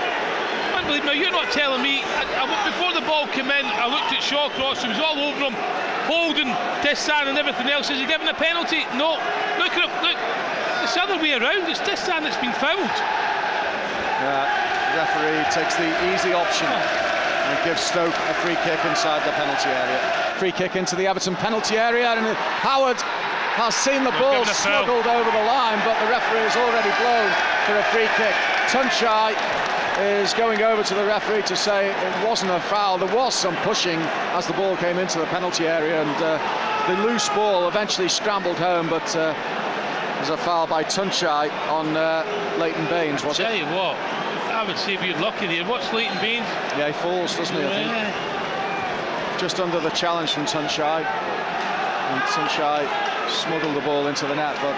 Unbelievable. 0.71 1.19
You're 1.19 1.35
not 1.35 1.51
telling 1.51 1.83
me. 1.83 1.99
I, 2.15 2.23
I, 2.31 2.47
before 2.71 2.95
the 2.95 3.03
ball 3.03 3.27
came 3.35 3.51
in, 3.51 3.67
I 3.67 3.91
looked 3.91 4.15
at 4.15 4.23
Shawcross, 4.23 4.87
who 4.87 4.95
was 4.95 5.03
all 5.03 5.19
over 5.19 5.51
him, 5.51 5.55
holding 6.07 6.55
Distin 6.79 7.27
and 7.27 7.35
everything 7.35 7.67
else. 7.67 7.91
Is 7.91 7.99
he 7.99 8.07
given 8.07 8.31
a 8.31 8.37
penalty? 8.39 8.87
No. 8.95 9.19
Look 9.59 9.75
at 9.75 9.83
him. 9.83 9.91
Look. 9.99 10.15
It's 10.87 10.95
the 10.95 11.03
other 11.03 11.19
way 11.19 11.35
around. 11.35 11.67
It's 11.67 11.83
Distin 11.83 12.23
that's 12.23 12.39
been 12.39 12.55
fouled. 12.55 12.87
Uh, 14.23 14.47
referee 14.95 15.43
takes 15.51 15.75
the 15.75 15.91
easy 16.07 16.31
option 16.31 16.71
and 17.49 17.65
gives 17.65 17.81
Stoke 17.81 18.13
a 18.13 18.33
free 18.45 18.55
kick 18.61 18.77
inside 18.85 19.25
the 19.25 19.33
penalty 19.33 19.69
area. 19.69 19.99
Free 20.37 20.51
kick 20.51 20.75
into 20.75 20.95
the 20.95 21.07
Everton 21.07 21.35
penalty 21.35 21.77
area, 21.77 22.13
and 22.13 22.37
Howard 22.61 23.01
has 23.57 23.73
seen 23.75 24.03
the 24.03 24.13
ball 24.21 24.45
given 24.45 24.53
a 24.53 24.53
foul. 24.53 24.85
smuggled 24.85 25.07
over 25.09 25.31
the 25.33 25.45
line, 25.49 25.81
but 25.83 25.97
the 25.99 26.09
referee 26.13 26.45
has 26.45 26.55
already 26.55 26.93
blown 27.01 27.29
for 27.65 27.75
a 27.75 27.85
free 27.89 28.07
kick. 28.15 28.35
Tuncay 28.69 29.33
is 30.21 30.33
going 30.33 30.61
over 30.61 30.83
to 30.83 30.93
the 30.93 31.03
referee 31.05 31.41
to 31.43 31.55
say 31.55 31.89
it 31.89 32.27
wasn't 32.27 32.51
a 32.51 32.59
foul. 32.61 32.97
There 32.97 33.13
was 33.13 33.33
some 33.33 33.55
pushing 33.57 33.99
as 34.37 34.45
the 34.45 34.53
ball 34.53 34.77
came 34.77 34.97
into 34.97 35.17
the 35.19 35.25
penalty 35.25 35.67
area, 35.67 36.01
and 36.01 36.23
uh, 36.23 36.37
the 36.87 37.01
loose 37.03 37.27
ball 37.29 37.67
eventually 37.67 38.09
scrambled 38.09 38.57
home, 38.57 38.89
but. 38.89 39.15
Uh, 39.15 39.33
there's 40.19 40.31
a 40.31 40.37
foul 40.37 40.67
by 40.67 40.83
Tuncay 40.83 41.49
on 41.69 41.95
uh, 41.95 42.25
Leighton 42.59 42.85
Baines, 42.87 43.23
was 43.23 43.37
Tell 43.37 43.53
it? 43.53 43.59
you 43.59 43.65
what, 43.67 43.95
I 44.59 44.67
would 44.67 44.75
say 44.75 44.91
if 44.93 44.99
you're 44.99 45.15
lucky 45.23 45.47
there. 45.47 45.63
What's 45.63 45.87
Leighton 45.95 46.19
Baines? 46.19 46.43
Yeah, 46.75 46.91
he 46.91 46.93
falls, 46.99 47.31
doesn't 47.31 47.55
he? 47.55 47.63
I 47.63 47.71
think. 47.79 47.87
Yeah. 47.87 49.39
just 49.39 49.55
under 49.63 49.79
the 49.79 49.89
challenge 49.95 50.35
from 50.35 50.43
Tuncay. 50.43 50.99
And 51.07 52.19
Tuncay 52.35 52.83
smuggled 53.31 53.71
the 53.71 53.85
ball 53.87 54.11
into 54.11 54.27
the 54.27 54.35
net, 54.35 54.59
but 54.59 54.75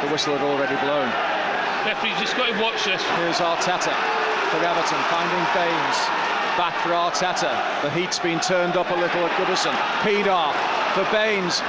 the 0.00 0.08
whistle 0.08 0.32
had 0.32 0.40
already 0.40 0.80
blown. 0.80 1.12
Referee's 1.84 2.16
just 2.16 2.40
got 2.40 2.48
to 2.48 2.56
watch 2.56 2.88
this. 2.88 3.04
Here's 3.20 3.36
Arteta 3.36 3.92
for 4.48 4.64
Everton, 4.64 5.02
finding 5.12 5.44
Baines. 5.52 5.98
Back 6.56 6.72
for 6.80 6.96
Arteta. 6.96 7.52
The 7.84 7.92
heat's 7.92 8.18
been 8.18 8.40
turned 8.40 8.80
up 8.80 8.88
a 8.88 8.96
little 8.96 9.28
at 9.28 9.32
Goodison. 9.36 9.76
Pienaar 10.00 10.56
for 10.96 11.04
Baines. 11.12 11.60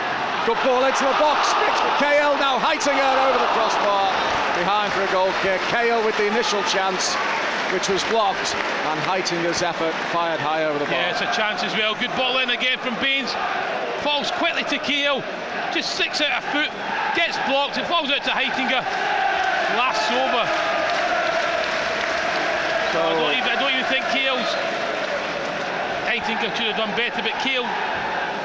Good 0.47 0.55
ball 0.63 0.87
into 0.87 1.03
the 1.03 1.17
box. 1.19 1.51
Cahill 1.99 2.39
now 2.39 2.55
Heitinga 2.55 3.03
over 3.27 3.35
the 3.35 3.51
crossbar. 3.51 4.15
Behind 4.55 4.95
for 4.95 5.03
a 5.03 5.11
goal 5.11 5.31
kick. 5.43 5.59
Cahill 5.67 5.99
with 6.07 6.15
the 6.15 6.27
initial 6.27 6.63
chance, 6.63 7.19
which 7.73 7.89
was 7.89 8.03
blocked. 8.05 8.55
And 8.89 8.99
Heitinga's 9.01 9.61
effort 9.61 9.93
fired 10.11 10.39
high 10.39 10.65
over 10.65 10.79
the 10.79 10.85
bar. 10.85 10.93
Yeah, 10.93 11.11
it's 11.11 11.21
a 11.21 11.31
chance 11.35 11.63
as 11.63 11.73
well. 11.73 11.95
Good 11.95 12.11
ball 12.17 12.39
in 12.39 12.49
again 12.49 12.79
from 12.79 12.95
Baines. 13.01 13.31
Falls 14.01 14.31
quickly 14.31 14.63
to 14.65 14.77
Cahill. 14.79 15.21
Just 15.73 15.95
six 15.95 16.21
out 16.21 16.43
of 16.43 16.43
foot. 16.51 16.71
Gets 17.15 17.37
blocked. 17.47 17.77
It 17.77 17.85
falls 17.87 18.09
out 18.09 18.23
to 18.23 18.31
Heitinga. 18.31 18.81
Last 19.77 20.09
over. 20.11 20.43
So- 22.93 23.01
I 23.05 23.13
don't, 23.13 23.37
even, 23.37 23.49
I 23.49 23.59
don't 23.59 23.73
even 23.73 23.85
think 23.85 24.05
Cahill's. 24.09 24.49
Heitinga 26.09 26.55
should 26.55 26.73
have 26.73 26.77
done 26.77 26.95
better, 26.97 27.21
but 27.21 27.33
Cahill 27.43 27.67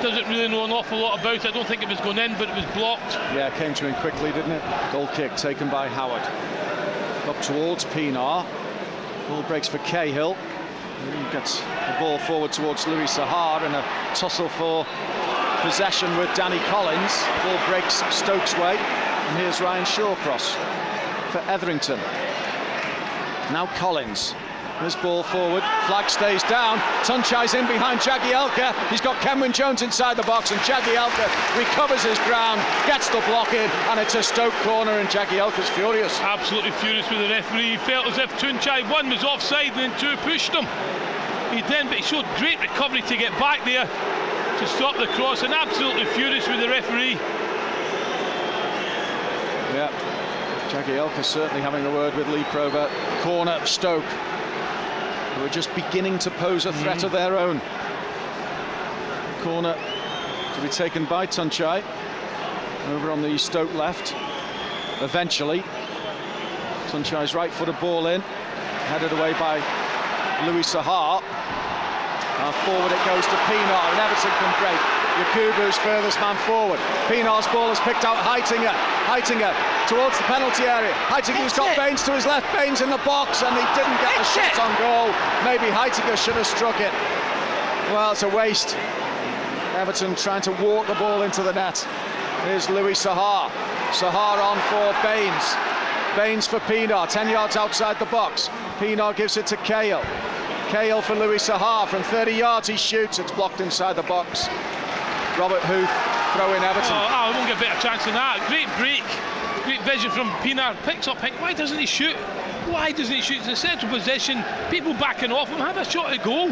doesn't 0.02 0.28
really 0.28 0.48
know 0.48 0.64
an 0.66 0.70
awful 0.70 0.98
lot 0.98 1.18
about 1.18 1.36
it. 1.36 1.46
I 1.46 1.50
don't 1.50 1.66
think 1.66 1.82
it 1.82 1.88
was 1.88 1.98
going 2.00 2.18
in, 2.18 2.34
but 2.36 2.50
it 2.50 2.54
was 2.54 2.66
blocked. 2.76 3.14
Yeah, 3.32 3.46
it 3.48 3.54
came 3.54 3.72
to 3.74 3.86
him 3.88 3.94
quickly, 4.02 4.32
didn't 4.32 4.50
it? 4.52 4.62
Goal 4.92 5.06
kick 5.14 5.34
taken 5.36 5.70
by 5.70 5.88
Howard. 5.88 6.20
Up 7.26 7.40
towards 7.40 7.86
Pienaar. 7.86 8.44
Ball 9.28 9.42
breaks 9.44 9.68
for 9.68 9.78
Cahill. 9.78 10.36
He 11.04 11.32
gets 11.32 11.60
the 11.60 11.96
ball 11.98 12.18
forward 12.18 12.52
towards 12.52 12.86
Louis 12.86 13.10
Saha 13.10 13.62
and 13.62 13.74
a 13.74 13.84
tussle 14.14 14.48
for 14.48 14.86
possession 15.62 16.14
with 16.18 16.34
Danny 16.34 16.58
Collins. 16.70 17.24
Ball 17.42 17.58
breaks 17.68 18.02
Stokes' 18.14 18.54
way. 18.58 18.76
And 18.76 19.38
here's 19.38 19.60
Ryan 19.60 19.84
Shawcross 19.84 20.54
for 21.30 21.38
Etherington. 21.50 21.98
Now 23.50 23.66
Collins. 23.76 24.34
This 24.84 24.96
ball 24.96 25.22
forward, 25.22 25.62
flag 25.86 26.10
stays 26.10 26.42
down. 26.42 26.76
Tuncay's 27.08 27.54
in 27.54 27.66
behind 27.66 28.00
Jagielka. 28.00 28.76
He's 28.90 29.00
got 29.00 29.16
Kenwyne 29.22 29.54
Jones 29.54 29.80
inside 29.80 30.18
the 30.18 30.22
box, 30.24 30.50
and 30.50 30.60
Jagielka 30.60 31.24
recovers 31.56 32.02
his 32.02 32.18
ground, 32.28 32.60
gets 32.86 33.08
the 33.08 33.22
block 33.24 33.54
in, 33.54 33.70
and 33.88 33.98
it's 33.98 34.14
a 34.14 34.22
Stoke 34.22 34.52
corner. 34.60 34.90
And 34.90 35.08
Jagielka's 35.08 35.70
furious. 35.70 36.20
Absolutely 36.20 36.70
furious 36.72 37.08
with 37.08 37.18
the 37.20 37.30
referee. 37.30 37.70
He 37.70 37.76
felt 37.78 38.06
as 38.08 38.18
if 38.18 38.30
Tuncay 38.38 38.82
one 38.90 39.08
was 39.08 39.24
offside 39.24 39.72
and 39.72 39.76
then 39.88 39.98
two 39.98 40.16
pushed 40.18 40.52
him. 40.52 40.66
He 41.48 41.62
then, 41.62 41.88
but 41.88 41.96
he 41.96 42.02
showed 42.02 42.26
great 42.36 42.60
recovery 42.60 43.00
to 43.08 43.16
get 43.16 43.32
back 43.40 43.64
there 43.64 43.86
to 43.86 44.66
stop 44.66 44.98
the 44.98 45.06
cross, 45.16 45.42
and 45.42 45.54
absolutely 45.54 46.04
furious 46.12 46.46
with 46.46 46.60
the 46.60 46.68
referee. 46.68 47.14
Yeah, 49.72 49.88
Jagielka 50.68 51.24
certainly 51.24 51.62
having 51.62 51.86
a 51.86 51.90
word 51.90 52.14
with 52.16 52.28
Lee 52.28 52.44
Probert. 52.44 52.90
Corner 53.22 53.64
Stoke, 53.64 54.04
who 55.44 55.50
are 55.50 55.52
just 55.52 55.74
beginning 55.74 56.18
to 56.18 56.30
pose 56.30 56.64
a 56.64 56.70
mm-hmm. 56.70 56.82
threat 56.82 57.04
of 57.04 57.12
their 57.12 57.38
own. 57.38 57.60
Corner 59.42 59.76
to 60.54 60.62
be 60.62 60.70
taken 60.70 61.04
by 61.04 61.26
Tuncay 61.26 61.84
over 62.88 63.10
on 63.10 63.20
the 63.20 63.36
Stoke 63.36 63.72
left. 63.74 64.14
Eventually, 65.02 65.62
Tuncay's 66.88 67.34
right-footed 67.34 67.78
ball 67.78 68.06
in, 68.06 68.22
headed 68.22 69.12
away 69.12 69.32
by 69.34 69.56
Louis 70.46 70.64
Saha. 70.64 71.22
And 72.40 72.54
forward 72.66 72.90
it 72.90 72.98
goes 73.06 73.24
to 73.24 73.36
Pienaar, 73.46 73.84
and 73.94 73.98
Everton 74.00 74.32
can 74.34 74.52
break. 74.58 74.80
Yakubu's 75.14 75.78
furthest 75.78 76.18
man 76.18 76.36
forward. 76.42 76.80
Pienaar's 77.06 77.46
ball 77.54 77.70
is 77.70 77.78
picked 77.80 78.04
out 78.04 78.16
Heitinga. 78.18 78.74
Heitinga 79.06 79.54
towards 79.86 80.18
the 80.18 80.24
penalty 80.24 80.64
area. 80.64 80.92
Heitinga's 81.06 81.52
got 81.52 81.76
Baines 81.76 82.02
to 82.02 82.12
his 82.12 82.26
left. 82.26 82.50
Baines 82.52 82.80
in 82.80 82.90
the 82.90 82.98
box, 83.06 83.42
and 83.42 83.54
he 83.54 83.62
didn't 83.78 83.98
get 84.02 84.16
the 84.18 84.24
shot 84.24 84.58
on 84.58 84.74
goal. 84.82 85.14
Maybe 85.46 85.70
Heitinga 85.70 86.16
should 86.16 86.34
have 86.34 86.46
struck 86.46 86.80
it. 86.80 86.92
Well, 87.94 88.10
it's 88.10 88.24
a 88.24 88.28
waste. 88.28 88.74
Everton 89.76 90.16
trying 90.16 90.42
to 90.42 90.52
walk 90.62 90.88
the 90.88 90.94
ball 90.94 91.22
into 91.22 91.42
the 91.42 91.52
net. 91.52 91.78
Here's 92.44 92.68
Louis 92.68 92.94
Saha. 92.94 93.50
Saha 93.90 94.42
on 94.42 94.58
for 94.68 94.90
Baines. 95.06 95.54
Baines 96.16 96.46
for 96.46 96.58
Pienaar, 96.60 97.08
10 97.08 97.28
yards 97.28 97.56
outside 97.56 97.98
the 97.98 98.06
box. 98.06 98.48
Pienaar 98.78 99.14
gives 99.14 99.36
it 99.36 99.46
to 99.48 99.56
Cahill. 99.58 100.02
Cahill 100.74 101.02
for 101.02 101.14
Louis 101.14 101.38
Saha. 101.38 101.86
From 101.86 102.02
30 102.02 102.32
yards 102.32 102.66
he 102.66 102.76
shoots. 102.76 103.20
It's 103.20 103.30
blocked 103.30 103.60
inside 103.60 103.94
the 103.94 104.02
box. 104.02 104.48
Robert 105.38 105.62
Huth 105.62 105.88
throw 106.34 106.52
in 106.52 106.64
Everton. 106.64 106.90
Oh, 106.90 107.06
oh, 107.06 107.14
I 107.14 107.30
won't 107.30 107.46
get 107.46 107.58
a 107.58 107.60
better 107.60 107.80
chance 107.80 108.04
than 108.04 108.14
that. 108.14 108.42
Great 108.50 108.66
break. 108.74 109.06
Great 109.62 109.80
vision 109.86 110.10
from 110.10 110.30
Pienaar. 110.42 110.74
Picks 110.82 111.06
up 111.06 111.22
Why 111.38 111.52
doesn't 111.52 111.78
he 111.78 111.86
shoot? 111.86 112.16
Why 112.66 112.90
doesn't 112.90 113.14
he 113.14 113.22
shoot? 113.22 113.38
It's 113.46 113.46
a 113.46 113.54
central 113.54 113.88
position. 113.92 114.42
People 114.68 114.94
backing 114.94 115.30
off 115.30 115.48
him. 115.48 115.60
Have 115.60 115.76
a 115.76 115.84
shot 115.84 116.12
at 116.12 116.24
goal. 116.24 116.50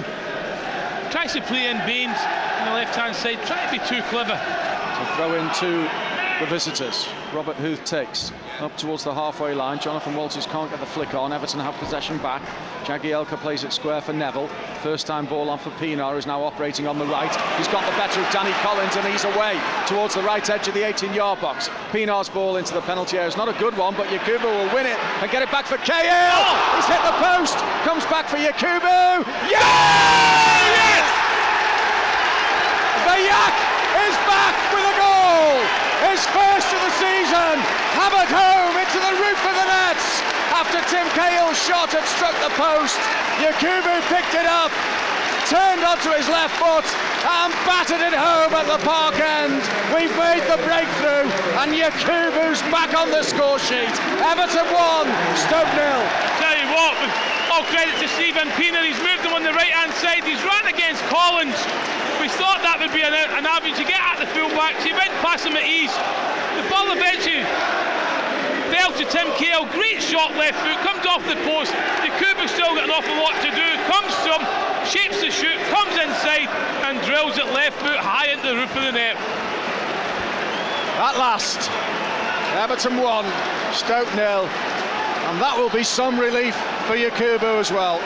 Tries 1.10 1.32
to 1.32 1.42
play 1.42 1.66
in 1.66 1.78
Baines 1.78 2.22
on 2.60 2.66
the 2.66 2.74
left 2.78 2.94
hand 2.94 3.16
side. 3.16 3.42
Try 3.42 3.58
to 3.66 3.72
be 3.74 3.82
too 3.90 4.02
clever. 4.06 4.38
So 4.38 5.16
throw 5.18 5.34
in 5.34 5.50
to 5.66 6.11
the 6.42 6.48
visitors. 6.48 7.06
Robert 7.32 7.54
Huth 7.56 7.84
takes 7.84 8.32
up 8.58 8.76
towards 8.76 9.04
the 9.04 9.14
halfway 9.14 9.54
line. 9.54 9.78
Jonathan 9.78 10.16
Walters 10.16 10.44
can't 10.46 10.68
get 10.70 10.80
the 10.80 10.86
flick 10.86 11.14
on. 11.14 11.32
Everton 11.32 11.60
have 11.60 11.74
possession 11.76 12.18
back. 12.18 12.42
Jagielka 12.82 13.36
plays 13.38 13.62
it 13.62 13.72
square 13.72 14.00
for 14.00 14.12
Neville. 14.12 14.48
First 14.82 15.06
time 15.06 15.26
ball 15.26 15.48
on 15.50 15.60
for 15.60 15.70
Pienaar, 15.78 16.14
who's 16.14 16.26
now 16.26 16.42
operating 16.42 16.88
on 16.88 16.98
the 16.98 17.06
right. 17.06 17.30
He's 17.58 17.68
got 17.68 17.86
the 17.86 17.96
better 17.96 18.20
of 18.20 18.28
Danny 18.32 18.50
Collins 18.58 18.96
and 18.96 19.06
he's 19.06 19.22
away 19.22 19.60
towards 19.86 20.16
the 20.16 20.22
right 20.22 20.48
edge 20.50 20.66
of 20.66 20.74
the 20.74 20.82
18 20.82 21.14
yard 21.14 21.40
box. 21.40 21.68
Pienaar's 21.92 22.28
ball 22.28 22.56
into 22.56 22.74
the 22.74 22.82
penalty 22.82 23.18
area 23.18 23.28
is 23.28 23.36
not 23.36 23.48
a 23.48 23.56
good 23.60 23.76
one, 23.76 23.94
but 23.94 24.08
Yakubu 24.08 24.42
will 24.42 24.74
win 24.74 24.86
it 24.86 24.98
and 25.22 25.30
get 25.30 25.42
it 25.42 25.50
back 25.52 25.66
for 25.66 25.76
Cahill. 25.78 26.10
Oh! 26.10 26.74
He's 26.74 26.86
hit 26.90 27.02
the 27.06 27.14
post. 27.22 27.56
Comes 27.86 28.04
back 28.06 28.26
for 28.26 28.38
Yakubu. 28.38 29.22
Yes! 29.46 31.06
The 33.06 33.16
Yak 33.30 33.54
is 34.10 34.16
back 34.26 34.56
with 34.74 34.90
a 34.90 34.98
goal 34.98 35.82
his 36.12 36.26
first 36.26 36.68
of 36.74 36.80
the 36.82 36.91
season, 37.02 37.58
hammered 37.98 38.30
home 38.30 38.74
into 38.78 38.98
the 39.02 39.14
roof 39.18 39.40
of 39.42 39.54
the 39.58 39.66
nets 39.66 40.06
after 40.54 40.78
Tim 40.86 41.02
Cahill's 41.18 41.58
shot 41.58 41.90
had 41.90 42.06
struck 42.06 42.34
the 42.38 42.54
post. 42.54 42.94
Yakubu 43.42 43.98
picked 44.06 44.38
it 44.38 44.46
up, 44.46 44.70
turned 45.50 45.82
onto 45.82 46.14
his 46.14 46.30
left 46.30 46.54
foot 46.62 46.86
and 47.26 47.50
battered 47.66 48.06
it 48.06 48.14
home 48.14 48.54
at 48.54 48.70
the 48.70 48.78
park 48.86 49.18
end. 49.18 49.58
We've 49.90 50.14
made 50.14 50.46
the 50.46 50.62
breakthrough 50.62 51.26
and 51.58 51.74
Yakubu's 51.74 52.62
back 52.70 52.94
on 52.94 53.10
the 53.10 53.26
score 53.26 53.58
sheet. 53.58 53.94
Everton 54.22 54.66
1, 54.70 55.10
Stoke 55.42 55.72
nil. 55.74 56.02
Tell 56.38 56.54
you 56.54 56.70
what, 56.70 56.94
all 57.50 57.66
credit 57.66 57.98
to 57.98 58.06
Steven 58.14 58.46
Pienaar, 58.54 58.86
he's 58.86 59.00
moved 59.02 59.26
him 59.26 59.34
on 59.34 59.42
the 59.42 59.54
right 59.58 59.74
hand 59.74 59.90
side, 59.98 60.22
he's 60.22 60.42
run 60.46 60.70
against 60.70 61.02
Collins 61.10 61.58
we 62.22 62.30
thought 62.38 62.62
that 62.62 62.78
would 62.78 62.94
be 62.94 63.02
an, 63.02 63.10
an 63.10 63.42
to 63.42 63.82
get 63.82 63.98
at 63.98 64.22
the 64.22 64.30
fullbacks. 64.30 64.78
He 64.86 64.94
went 64.94 65.10
past 65.18 65.42
him 65.42 65.58
at 65.58 65.66
ease. 65.66 65.90
The 66.54 66.62
ball 66.70 66.86
eventually 66.94 67.42
fell 68.70 68.94
to 68.94 69.02
Tim 69.10 69.26
Cahill. 69.34 69.66
Great 69.74 69.98
shot 69.98 70.30
left 70.38 70.54
foot, 70.62 70.78
comes 70.86 71.02
off 71.02 71.26
the 71.26 71.34
post. 71.42 71.74
The 72.06 72.14
Cooper's 72.22 72.54
still 72.54 72.78
got 72.78 72.86
an 72.86 72.94
awful 72.94 73.18
lot 73.18 73.34
to 73.42 73.50
do. 73.50 73.68
Comes 73.90 74.14
to 74.22 74.38
him, 74.38 74.42
shapes 74.86 75.18
the 75.18 75.34
shoot, 75.34 75.58
comes 75.74 75.98
inside 75.98 76.46
and 76.86 77.02
drills 77.02 77.42
it 77.42 77.50
left 77.50 77.74
foot 77.82 77.98
high 77.98 78.30
into 78.30 78.54
the 78.54 78.54
roof 78.54 78.70
of 78.70 78.86
the 78.86 78.94
net. 78.94 79.18
At 81.02 81.18
last, 81.18 81.58
Everton 82.54 83.02
won, 83.02 83.26
Stoke 83.74 84.06
nil, 84.14 84.46
and 85.26 85.42
that 85.42 85.58
will 85.58 85.74
be 85.74 85.82
some 85.82 86.22
relief 86.22 86.54
for 86.86 86.94
Yakubu 86.94 87.58
as 87.58 87.74
well. 87.74 87.98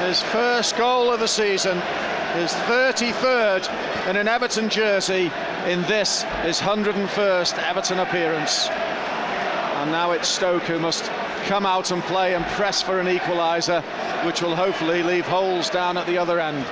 His 0.00 0.24
first 0.32 0.80
goal 0.80 1.12
of 1.12 1.20
the 1.20 1.28
season 1.28 1.76
his 2.34 2.52
33rd 2.52 4.10
in 4.10 4.16
an 4.16 4.26
Everton 4.26 4.68
jersey 4.68 5.30
in 5.66 5.82
this, 5.82 6.22
his 6.42 6.60
101st 6.60 7.58
Everton 7.58 8.00
appearance. 8.00 8.68
And 8.68 9.92
now 9.92 10.10
it's 10.10 10.28
Stoke 10.28 10.64
who 10.64 10.80
must 10.80 11.04
come 11.44 11.64
out 11.64 11.92
and 11.92 12.02
play 12.02 12.34
and 12.34 12.44
press 12.46 12.82
for 12.82 12.98
an 12.98 13.06
equaliser, 13.06 13.82
which 14.26 14.42
will 14.42 14.56
hopefully 14.56 15.04
leave 15.04 15.26
holes 15.26 15.70
down 15.70 15.96
at 15.96 16.06
the 16.06 16.18
other 16.18 16.40
end. 16.40 16.66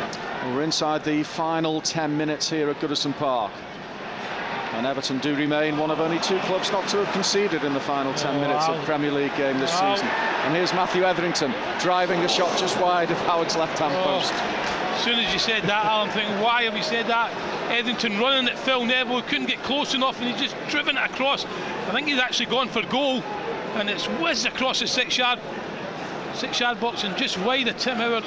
We're 0.46 0.62
inside 0.62 1.04
the 1.04 1.22
final 1.22 1.80
10 1.80 2.16
minutes 2.16 2.50
here 2.50 2.68
at 2.68 2.80
Goodison 2.80 3.16
Park. 3.16 3.52
And 4.72 4.86
Everton 4.86 5.18
do 5.18 5.36
remain 5.36 5.76
one 5.76 5.90
of 5.90 6.00
only 6.00 6.18
two 6.20 6.38
clubs 6.40 6.72
not 6.72 6.88
to 6.88 7.04
have 7.04 7.12
conceded 7.12 7.62
in 7.62 7.74
the 7.74 7.80
final 7.80 8.14
10 8.14 8.40
minutes 8.40 8.66
wow. 8.68 8.74
of 8.74 8.84
Premier 8.86 9.12
League 9.12 9.36
game 9.36 9.58
this 9.58 9.70
wow. 9.72 9.94
season. 9.94 10.08
And 10.08 10.54
here's 10.56 10.72
Matthew 10.72 11.04
Etherington 11.04 11.52
driving 11.78 12.20
a 12.20 12.28
shot 12.28 12.58
just 12.58 12.80
wide 12.80 13.10
of 13.10 13.18
Howard's 13.26 13.54
left-hand 13.54 13.94
oh. 13.94 14.02
post. 14.02 14.32
As 14.32 15.04
soon 15.04 15.18
as 15.18 15.30
you 15.30 15.38
said 15.38 15.62
that, 15.64 15.84
I'm 15.84 16.08
thinking, 16.08 16.40
why 16.40 16.62
have 16.62 16.74
you 16.74 16.82
said 16.82 17.06
that? 17.08 17.30
Etherington 17.70 18.18
running 18.18 18.48
at 18.48 18.58
Phil 18.58 18.86
Neville, 18.86 19.20
couldn't 19.22 19.46
get 19.46 19.62
close 19.62 19.94
enough, 19.94 20.18
and 20.20 20.30
he's 20.30 20.40
just 20.40 20.56
driven 20.70 20.96
it 20.96 21.10
across. 21.10 21.44
I 21.44 21.90
think 21.92 22.08
he's 22.08 22.18
actually 22.18 22.46
gone 22.46 22.68
for 22.68 22.82
goal, 22.84 23.22
and 23.74 23.90
it's 23.90 24.06
whizzed 24.06 24.46
across 24.46 24.80
the 24.80 24.86
six-yard, 24.86 25.38
six-yard 26.32 26.80
box, 26.80 27.04
and 27.04 27.14
just 27.18 27.36
wide 27.40 27.68
of 27.68 27.76
Tim 27.76 27.98
Howard. 27.98 28.24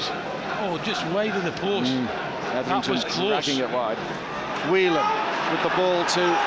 Oh, 0.61 0.79
just 0.85 1.05
wide 1.07 1.35
of 1.35 1.43
the 1.43 1.51
post. 1.53 1.91
Mm. 1.91 2.05
That 2.65 2.87
was 2.87 3.03
close. 3.03 3.47
it 3.47 3.69
wide. 3.71 3.97
Whelan 4.69 5.34
with 5.51 5.63
the 5.63 5.69
ball 5.75 6.05
to 6.05 6.37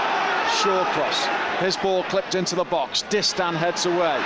Shawcross. 0.61 1.59
His 1.61 1.77
ball 1.77 2.03
clipped 2.05 2.35
into 2.35 2.55
the 2.55 2.65
box. 2.65 3.05
Distin 3.11 3.55
heads 3.55 3.87
away. 3.87 4.23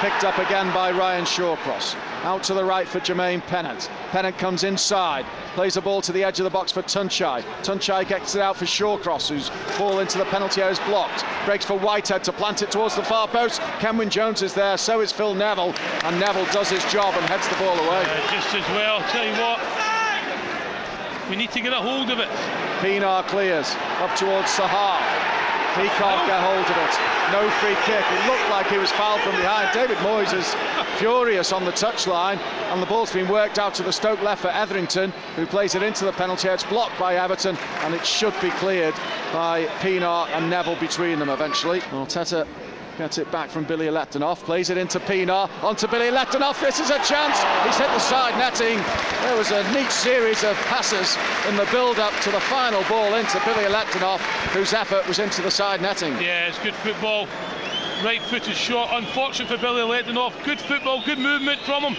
Picked 0.00 0.24
up 0.24 0.38
again 0.38 0.72
by 0.72 0.90
Ryan 0.90 1.24
Shawcross. 1.24 1.94
Out 2.24 2.42
to 2.44 2.54
the 2.54 2.64
right 2.64 2.88
for 2.88 3.00
Jermaine 3.00 3.42
Pennant. 3.46 3.90
Pennant 4.10 4.36
comes 4.38 4.64
inside, 4.64 5.24
plays 5.54 5.74
the 5.74 5.80
ball 5.80 6.00
to 6.02 6.12
the 6.12 6.24
edge 6.24 6.38
of 6.40 6.44
the 6.44 6.50
box 6.50 6.72
for 6.72 6.82
Tuncay. 6.82 7.42
Tuncay 7.62 8.08
gets 8.08 8.34
it 8.34 8.40
out 8.40 8.56
for 8.56 8.64
Shawcross, 8.66 9.28
whose 9.28 9.50
ball 9.78 10.00
into 10.00 10.18
the 10.18 10.24
penalty 10.26 10.60
area 10.60 10.72
is 10.72 10.78
blocked. 10.80 11.24
Breaks 11.44 11.64
for 11.64 11.78
Whitehead 11.78 12.24
to 12.24 12.32
plant 12.32 12.62
it 12.62 12.70
towards 12.70 12.96
the 12.96 13.02
far 13.02 13.28
post. 13.28 13.60
Kenwyne 13.80 14.10
Jones 14.10 14.42
is 14.42 14.54
there, 14.54 14.76
so 14.76 15.00
is 15.00 15.12
Phil 15.12 15.34
Neville, 15.34 15.74
and 16.04 16.18
Neville 16.18 16.46
does 16.46 16.70
his 16.70 16.84
job 16.92 17.14
and 17.14 17.24
heads 17.26 17.48
the 17.48 17.56
ball 17.56 17.78
away. 17.78 18.02
Yeah, 18.02 18.30
just 18.30 18.54
as 18.54 18.68
well. 18.70 19.00
Tell 19.08 19.26
you 19.26 19.32
what, 19.32 19.60
we 21.30 21.36
need 21.36 21.52
to 21.52 21.60
get 21.60 21.72
a 21.72 21.76
hold 21.76 22.10
of 22.10 22.18
it. 22.18 22.28
Pienaar 22.82 23.24
clears 23.28 23.70
up 24.02 24.14
towards 24.16 24.48
Saha. 24.50 24.98
He 25.78 25.86
can't 25.94 26.26
get 26.26 26.42
hold 26.42 26.66
of 26.66 26.76
it. 26.76 26.94
No 27.30 27.48
free 27.60 27.76
kick. 27.86 28.04
It 28.04 28.26
looked 28.26 28.50
like 28.50 28.66
he 28.66 28.76
was 28.76 28.90
fouled 28.90 29.20
from 29.20 29.36
behind. 29.36 29.72
David 29.72 29.96
Moyes 29.98 30.34
is 30.34 30.52
furious 30.98 31.52
on 31.52 31.64
the 31.64 31.70
touchline, 31.70 32.38
and 32.72 32.82
the 32.82 32.86
ball's 32.86 33.12
been 33.12 33.28
worked 33.28 33.60
out 33.60 33.72
to 33.74 33.84
the 33.84 33.92
Stoke 33.92 34.20
left 34.22 34.42
for 34.42 34.48
Etherington, 34.48 35.12
who 35.36 35.46
plays 35.46 35.76
it 35.76 35.82
into 35.84 36.04
the 36.04 36.12
penalty 36.12 36.48
area. 36.48 36.56
It's 36.56 36.64
blocked 36.64 36.98
by 36.98 37.14
Everton, 37.14 37.56
and 37.84 37.94
it 37.94 38.04
should 38.04 38.34
be 38.40 38.50
cleared 38.50 38.94
by 39.32 39.66
Pienaar 39.78 40.26
and 40.30 40.50
Neville 40.50 40.80
between 40.80 41.20
them 41.20 41.28
eventually. 41.28 41.80
Arteta 41.92 42.48
Gets 43.00 43.16
it 43.16 43.32
back 43.32 43.48
from 43.48 43.64
Bilyaletdinov, 43.64 44.44
plays 44.44 44.68
it 44.68 44.76
into 44.76 45.00
Pienaar, 45.00 45.48
onto 45.62 45.86
Bilyaletdinov. 45.86 46.60
This 46.60 46.80
is 46.80 46.90
a 46.90 46.98
chance. 46.98 47.38
He's 47.64 47.78
hit 47.78 47.88
the 47.88 47.98
side 47.98 48.36
netting. 48.36 48.76
There 49.22 49.38
was 49.38 49.50
a 49.52 49.62
neat 49.72 49.90
series 49.90 50.44
of 50.44 50.54
passes 50.66 51.16
in 51.48 51.56
the 51.56 51.64
build-up 51.72 52.12
to 52.24 52.30
the 52.30 52.40
final 52.40 52.84
ball 52.90 53.14
into 53.14 53.38
Bilyaletdinov, 53.38 54.18
whose 54.52 54.74
effort 54.74 55.08
was 55.08 55.18
into 55.18 55.40
the 55.40 55.50
side 55.50 55.80
netting. 55.80 56.12
Yeah, 56.20 56.48
it's 56.48 56.58
good 56.58 56.74
football. 56.74 57.26
Right-footed 58.04 58.54
shot. 58.54 58.90
Unfortunate 58.92 59.48
for 59.48 59.56
Bilyaletdinov. 59.56 60.44
Good 60.44 60.60
football, 60.60 61.02
good 61.02 61.18
movement 61.18 61.62
from 61.62 61.82
him. 61.82 61.96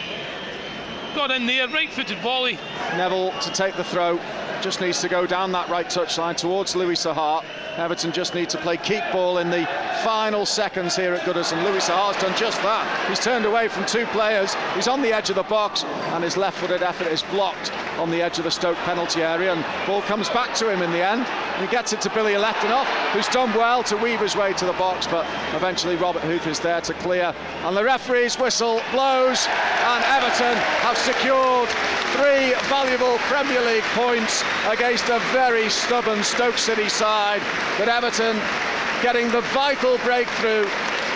Got 1.15 1.31
in 1.31 1.47
there, 1.47 1.67
right-footed 1.67 2.19
volley. 2.19 2.59
Neville 2.95 3.31
to 3.39 3.51
take 3.51 3.75
the 3.75 3.83
throw 3.83 4.19
just 4.61 4.81
needs 4.81 5.01
to 5.01 5.09
go 5.09 5.25
down 5.25 5.51
that 5.51 5.67
right 5.69 5.87
touchline 5.87 6.37
towards 6.37 6.75
Louis 6.75 6.95
Saha. 6.95 7.43
Everton 7.77 8.11
just 8.11 8.35
need 8.35 8.49
to 8.49 8.57
play 8.59 8.77
keep 8.77 9.03
ball 9.11 9.39
in 9.39 9.49
the 9.49 9.67
final 10.03 10.45
seconds 10.45 10.95
here 10.95 11.13
at 11.13 11.21
Goodison. 11.21 11.63
Louis 11.63 11.87
Saha's 11.87 12.15
done 12.21 12.37
just 12.37 12.61
that. 12.61 13.09
He's 13.09 13.19
turned 13.19 13.45
away 13.45 13.67
from 13.67 13.85
two 13.85 14.05
players. 14.07 14.55
He's 14.75 14.87
on 14.87 15.01
the 15.01 15.11
edge 15.11 15.29
of 15.29 15.35
the 15.35 15.43
box, 15.43 15.83
and 15.83 16.23
his 16.23 16.37
left-footed 16.37 16.83
effort 16.83 17.07
is 17.07 17.23
blocked 17.23 17.71
on 17.97 18.11
the 18.11 18.21
edge 18.21 18.37
of 18.37 18.43
the 18.43 18.51
Stoke 18.51 18.77
penalty 18.77 19.21
area. 19.23 19.53
And 19.53 19.65
ball 19.87 20.01
comes 20.03 20.29
back 20.29 20.53
to 20.55 20.69
him 20.69 20.81
in 20.81 20.91
the 20.91 21.03
end. 21.03 21.25
And 21.61 21.69
he 21.69 21.75
gets 21.75 21.93
it 21.93 22.01
to 22.01 22.09
Bilyaletdinov, 22.09 22.85
who's 23.13 23.27
done 23.27 23.53
well 23.53 23.83
to 23.83 23.95
weave 23.95 24.19
his 24.19 24.35
way 24.35 24.51
to 24.53 24.65
the 24.65 24.73
box, 24.73 25.05
but 25.05 25.27
eventually 25.53 25.95
Robert 25.95 26.23
Huth 26.23 26.47
is 26.47 26.59
there 26.59 26.81
to 26.81 26.93
clear. 26.95 27.35
And 27.63 27.77
the 27.77 27.83
referee's 27.83 28.35
whistle 28.39 28.81
blows, 28.89 29.45
and 29.45 30.03
Everton 30.05 30.57
have 30.81 30.97
secured 30.97 31.69
three 32.17 32.55
valuable 32.67 33.19
Premier 33.29 33.61
League 33.61 33.83
points 33.93 34.43
against 34.69 35.07
a 35.09 35.19
very 35.33 35.69
stubborn 35.69 36.23
Stoke 36.23 36.57
City 36.57 36.89
side. 36.89 37.43
But 37.77 37.89
Everton 37.89 38.41
getting 39.03 39.29
the 39.29 39.41
vital 39.53 39.99
breakthrough 39.99 40.67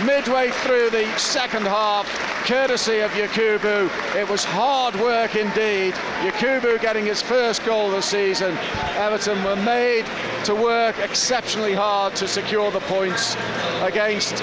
midway 0.03 0.51
through 0.51 0.89
the 0.89 1.05
second 1.17 1.65
half, 1.65 2.07
courtesy 2.45 2.99
of 2.99 3.11
Yakubu. 3.11 3.89
It 4.15 4.27
was 4.27 4.43
hard 4.43 4.95
work 4.95 5.35
indeed. 5.35 5.93
Yakubu 6.21 6.81
getting 6.81 7.05
his 7.05 7.21
first 7.21 7.63
goal 7.65 7.87
of 7.87 7.91
the 7.93 8.01
season. 8.01 8.57
Everton 8.95 9.41
were 9.43 9.55
made 9.55 10.05
to 10.43 10.55
work 10.55 10.97
exceptionally 10.99 11.73
hard 11.73 12.15
to 12.15 12.27
secure 12.27 12.71
the 12.71 12.81
points 12.81 13.35
against 13.81 14.39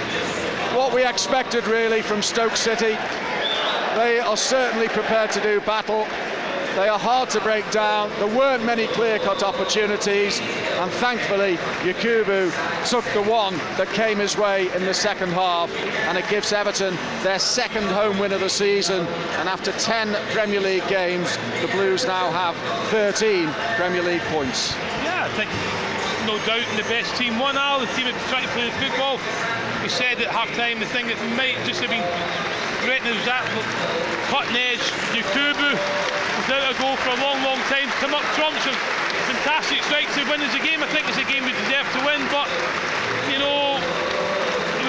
what 0.75 0.95
we 0.95 1.05
expected 1.05 1.67
really 1.67 2.01
from 2.01 2.23
Stoke 2.23 2.57
City. 2.57 2.97
They 3.97 4.21
are 4.21 4.37
certainly 4.37 4.89
prepared 4.89 5.31
to 5.33 5.41
do 5.43 5.61
battle. 5.61 6.07
They 6.75 6.89
are 6.89 6.99
hard 6.99 7.29
to 7.31 7.41
break 7.41 7.71
down. 7.71 8.09
There 8.19 8.27
weren't 8.27 8.65
many 8.65 8.87
clear-cut 8.87 9.43
opportunities, 9.43 10.41
and 10.41 10.91
thankfully, 10.93 11.57
Yakubu 11.85 12.51
took 12.89 13.05
the 13.13 13.21
one 13.31 13.59
that 13.77 13.89
came 13.89 14.19
his 14.19 14.39
way 14.39 14.73
in 14.75 14.87
the 14.87 14.95
second 14.95 15.33
half, 15.33 15.71
and 16.09 16.17
it 16.17 16.27
gives 16.31 16.51
Everton 16.51 16.97
their 17.23 17.39
second 17.39 17.85
home 17.85 18.19
win 18.19 18.33
of 18.33 18.41
the 18.41 18.49
season. 18.49 19.07
And 19.37 19.51
after 19.51 19.71
10 19.73 20.15
Premier 20.33 20.61
League 20.61 20.89
games, 20.89 21.37
the 21.61 21.69
Blues 21.69 22.07
now 22.07 22.31
have 22.31 22.57
13 22.91 23.49
Premier 23.77 24.03
League 24.03 24.23
points. 24.33 24.75
Yeah, 25.05 25.29
I 25.29 25.29
think 25.37 25.51
no 26.27 26.39
doubt 26.47 26.67
in 26.71 26.77
the 26.77 26.89
best 26.89 27.15
team 27.17 27.39
won. 27.39 27.59
All 27.59 27.81
the 27.81 27.87
team 27.89 28.07
that 28.07 28.17
tried 28.31 28.43
to 28.43 28.49
play 28.49 28.65
the 28.65 28.77
football. 28.81 29.21
We 29.83 29.91
said 29.91 30.21
at 30.23 30.29
half 30.29 30.49
time 30.57 30.81
the 30.81 30.87
thing 30.87 31.09
that 31.09 31.19
might 31.37 31.59
just 31.67 31.81
have 31.83 31.91
been 31.91 32.07
threatening 32.83 33.15
was 33.15 33.27
that 33.31 33.47
cutting 34.27 34.59
edge 34.59 34.83
Yakubu 35.15 35.71
without 36.43 36.67
a 36.67 36.75
goal 36.83 36.97
for 36.99 37.15
a 37.15 37.21
long, 37.23 37.39
long 37.47 37.59
time. 37.71 37.87
Trumps 38.35 38.65
with 38.67 38.79
fantastic 39.31 39.83
strikes 39.87 40.15
to 40.15 40.25
win 40.27 40.41
as 40.43 40.55
a 40.55 40.63
game. 40.63 40.83
I 40.83 40.89
think 40.91 41.07
it's 41.09 41.19
a 41.19 41.27
game 41.27 41.45
we 41.45 41.53
deserve 41.53 41.87
to 41.95 42.01
win, 42.03 42.23
but 42.31 42.51
you 43.31 43.39
know 43.39 43.82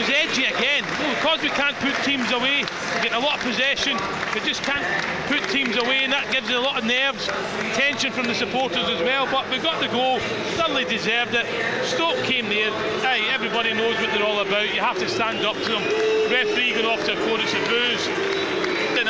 was 0.04 0.16
edgy 0.16 0.46
again. 0.46 0.84
because 1.16 1.42
we 1.42 1.50
can't 1.50 1.76
put 1.78 1.96
teams 2.04 2.32
away, 2.32 2.64
we 2.96 3.02
get 3.02 3.14
a 3.14 3.20
lot 3.20 3.38
of 3.38 3.44
possession. 3.46 3.98
We 4.34 4.42
just 4.42 4.62
can't 4.64 4.84
put 5.28 5.48
teams 5.50 5.78
away, 5.78 6.04
and 6.04 6.12
that 6.12 6.30
gives 6.32 6.50
a 6.50 6.60
lot 6.60 6.80
of 6.80 6.86
nerves, 6.86 7.28
tension 7.76 8.12
from 8.12 8.28
the 8.28 8.36
supporters 8.36 8.90
as 8.90 9.02
well. 9.02 9.26
But 9.32 9.50
we 9.50 9.60
got 9.60 9.80
the 9.80 9.88
goal, 9.88 10.20
thoroughly 10.58 10.86
deserved 10.86 11.34
it. 11.36 11.46
Stoke 11.86 12.18
came 12.24 12.50
there. 12.50 12.72
Hey, 13.00 13.30
everybody 13.30 13.74
knows 13.74 13.96
what 14.00 14.12
they're 14.12 14.26
all 14.26 14.40
about. 14.40 14.74
You 14.74 14.82
have 14.82 14.98
to 15.00 15.08
stand 15.08 15.46
up 15.46 15.56
to 15.56 15.72
them. 15.72 15.84
Referee 16.32 16.74
got 16.74 16.86
off 16.86 17.06
to 17.06 17.14
a 17.14 17.28
chorus 17.28 17.54
of 17.54 17.64
boos 17.70 18.33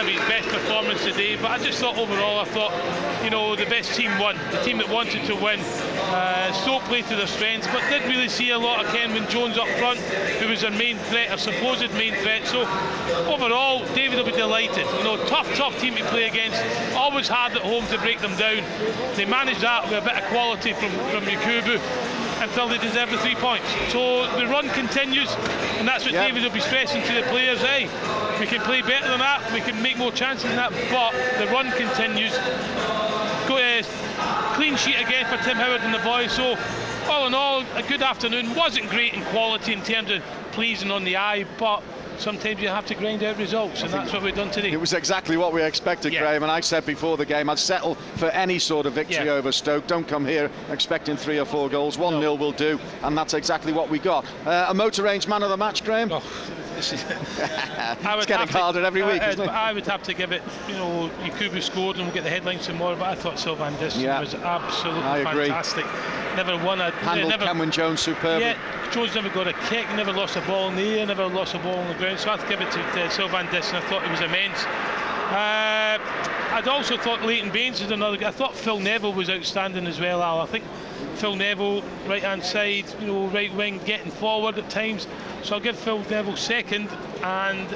didn't 0.06 0.20
his 0.20 0.30
best 0.30 0.50
performance 0.50 1.04
today, 1.04 1.36
but 1.36 1.52
I 1.52 1.58
just 1.58 1.80
thought 1.80 1.98
overall, 1.98 2.39
I 2.39 2.46
thought, 2.46 3.24
you 3.24 3.30
know, 3.30 3.56
the 3.56 3.66
best 3.66 3.96
team 3.96 4.18
won, 4.20 4.38
the 4.52 4.62
team 4.62 4.78
that 4.78 4.89
wanted 4.89 5.26
to 5.26 5.36
win. 5.36 5.60
Uh, 5.60 6.44
played 6.86 7.06
to 7.08 7.16
their 7.16 7.28
strengths, 7.28 7.66
but 7.68 7.82
did 7.89 8.04
really 8.04 8.30
see 8.30 8.52
a 8.52 8.60
lot 8.60 8.84
of 8.84 8.92
Kenwyne 8.92 9.28
Jones 9.30 9.58
up 9.58 9.68
front, 9.80 10.00
who 10.39 10.48
was 10.50 10.62
their 10.62 10.72
main 10.72 10.98
threat, 11.10 11.34
a 11.34 11.38
supposed 11.38 11.92
main 11.94 12.13
threat. 12.16 12.46
So 12.46 12.62
overall, 13.32 13.86
David 13.96 14.18
will 14.18 14.26
be 14.26 14.32
delighted. 14.32 14.86
You 14.98 15.04
know, 15.04 15.18
tough, 15.26 15.52
tough 15.56 15.80
team 15.80 15.96
to 15.96 16.04
play 16.06 16.28
against. 16.28 16.62
Always 16.96 17.28
hard 17.28 17.54
at 17.54 17.62
home 17.62 17.88
to 17.88 17.98
break 18.00 18.20
them 18.20 18.36
down. 18.38 18.63
They 19.16 19.26
managed 19.26 19.62
that 19.62 19.86
with 19.86 19.94
a 19.94 20.02
bit 20.02 20.22
of 20.22 20.24
quality 20.30 20.74
from 20.74 20.92
from 21.10 21.24
Yakubu 21.24 21.80
until 22.44 22.68
they 22.68 22.78
deserve 22.78 23.10
the 23.10 23.18
three 23.18 23.36
points. 23.36 23.66
So 23.92 24.28
the 24.38 24.48
run 24.48 24.70
continues, 24.70 25.32
and 25.80 25.88
that's 25.88 26.04
what 26.04 26.14
yep. 26.14 26.28
David 26.28 26.44
will 26.44 26.52
be 26.52 26.60
stressing 26.60 27.02
to 27.04 27.14
the 27.14 27.24
players. 27.24 27.60
Hey, 27.60 27.86
we 28.40 28.46
can 28.46 28.62
play 28.62 28.82
better 28.82 29.08
than 29.08 29.20
that, 29.20 29.52
we 29.54 29.62
can 29.62 29.82
make 29.82 29.98
more 29.98 30.12
chances 30.12 30.44
than 30.44 30.56
that, 30.58 30.72
but 30.92 31.12
the 31.40 31.52
run 31.52 31.72
continues. 31.72 32.34
Go, 33.48 33.58
uh, 33.58 34.54
clean 34.56 34.76
sheet 34.76 35.00
again 35.00 35.26
for 35.26 35.44
Tim 35.44 35.58
Howard 35.58 35.82
and 35.82 35.94
the 35.94 36.00
boys. 36.00 36.32
So 36.32 36.58
all 37.10 37.28
in 37.28 37.34
all, 37.34 37.64
a 37.76 37.84
good 37.84 38.02
afternoon. 38.02 38.56
Wasn't 38.56 38.90
great 38.90 39.14
in 39.14 39.24
quality 39.26 39.74
in 39.74 39.82
terms 39.82 40.12
of 40.12 40.22
pleasing 40.52 40.92
on 40.92 41.04
the 41.04 41.18
eye, 41.18 41.46
but 41.58 41.84
sometimes 42.17 42.62
you 42.62 42.67
have 42.67 42.86
to 42.88 42.95
grind 42.95 43.23
out 43.23 43.38
results, 43.38 43.84
and 43.84 43.91
that's 43.91 44.13
what 44.13 44.23
we've 44.23 44.36
done 44.36 44.52
today. 44.52 44.71
It 44.71 44.80
was 44.80 44.93
exactly 44.93 45.38
what 45.38 45.54
we 45.54 45.62
expected, 45.62 46.13
yeah. 46.13 46.21
Graham. 46.21 46.43
And 46.43 46.52
I 46.52 46.60
said 46.60 46.86
before 46.86 47.17
the 47.17 47.26
game, 47.26 47.49
I'd 47.49 47.60
settle 47.60 47.95
for 48.15 48.28
any 48.30 48.60
sort 48.60 48.86
of 48.86 48.93
victory 48.93 49.26
yeah. 49.26 49.34
over 49.34 49.52
Stoke. 49.52 49.88
Don't 49.88 50.08
come 50.08 50.26
here 50.26 50.49
expecting 50.69 51.17
three 51.17 51.39
or 51.39 51.45
four 51.45 51.69
goals. 51.69 51.97
One 51.97 52.13
no. 52.13 52.19
nil 52.19 52.38
will 52.38 52.52
do, 52.52 52.80
and 53.04 53.17
that's 53.17 53.34
exactly 53.34 53.73
what 53.73 53.89
we 53.89 53.99
got. 53.99 54.26
Uh, 54.45 54.67
a 54.69 54.73
motor 54.73 55.04
range 55.04 55.28
man 55.28 55.43
of 55.43 55.49
the 55.49 55.58
match, 55.58 55.84
Graham. 55.84 56.12
Oh. 56.12 56.23
It's 56.78 56.92
getting 58.26 58.48
harder 58.48 58.82
to, 58.82 58.86
every 58.86 59.04
week, 59.04 59.22
uh, 59.22 59.30
isn't 59.30 59.44
it? 59.44 59.50
I 59.50 59.74
would 59.74 59.86
have 59.86 60.04
to 60.04 60.14
give 60.14 60.32
it, 60.32 60.42
you 60.68 60.76
know, 60.76 61.10
Yakubu 61.22 61.62
scored 61.62 61.98
and 61.98 62.06
we'll 62.06 62.14
get 62.14 62.24
the 62.24 62.30
headlines 62.30 62.66
tomorrow, 62.66 62.96
but 62.96 63.06
I 63.06 63.16
thought 63.16 63.40
Sylvain 63.40 63.74
Distin 63.74 64.02
yeah. 64.02 64.20
was 64.20 64.34
absolutely 64.36 65.04
I 65.04 65.24
fantastic. 65.24 65.86
Never 66.36 66.58
won 66.64 66.82
a... 66.82 66.92
Handled 66.92 67.30
never, 67.30 67.46
Kenwyne 67.46 67.72
Jones 67.72 68.02
superb. 68.02 68.42
Yeah, 68.42 68.58
Jones 68.92 69.16
never 69.16 69.30
got 69.30 69.48
a 69.48 69.54
kick, 69.68 69.88
never 69.96 70.12
lost 70.12 70.36
a 70.36 70.42
ball 70.42 70.70
in 70.70 70.76
the 70.76 71.00
air, 71.00 71.06
never 71.06 71.28
lost 71.28 71.56
a 71.56 71.60
ball 71.60 71.78
on 71.78 71.88
the 71.88 71.96
ground, 71.96 72.20
so 72.20 72.32
I 72.32 72.38
to 72.38 72.48
give 72.48 72.62
it 72.62 72.72
to, 72.72 72.82
to 72.94 73.10
Sylvain 73.12 73.46
Distin. 73.48 73.76
I 73.76 73.82
thought 73.82 74.04
it 74.04 74.12
was 74.12 74.22
immense. 74.22 74.66
Uh, 75.34 76.43
I'd 76.54 76.68
also 76.68 76.98
thought 76.98 77.24
Leighton 77.24 77.50
Baines 77.50 77.82
is 77.82 77.89
another. 77.89 78.24
I 78.24 78.30
thought 78.30 78.56
Phil 78.56 78.80
Neville 78.80 79.12
was 79.12 79.28
outstanding 79.28 79.88
as 79.88 80.00
well. 80.00 80.22
Al. 80.22 80.39
I 80.39 80.46
think 80.46 80.63
Phil 81.16 81.36
Neville, 81.36 81.82
right 82.08 82.22
hand 82.22 82.44
side, 82.44 82.86
you 83.02 83.08
know, 83.08 83.26
right 83.30 83.52
wing, 83.56 83.80
getting 83.86 84.12
forward 84.12 84.60
at 84.60 84.70
times. 84.70 85.08
So 85.42 85.56
I'll 85.56 85.62
give 85.62 85.76
Phil 85.76 85.98
Neville 86.12 86.38
second, 86.38 86.89
and 87.24 87.76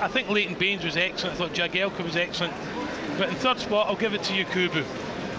I 0.00 0.06
think 0.06 0.28
Leighton 0.28 0.54
Baines 0.54 0.84
was 0.84 0.96
excellent. 0.96 1.34
I 1.34 1.38
thought 1.38 1.52
Jagielka 1.52 2.04
was 2.04 2.14
excellent. 2.14 2.54
But 3.18 3.30
in 3.30 3.34
third 3.34 3.58
spot, 3.58 3.88
I'll 3.88 3.96
give 3.96 4.14
it 4.14 4.22
to 4.22 4.32
Yakubu. 4.34 4.84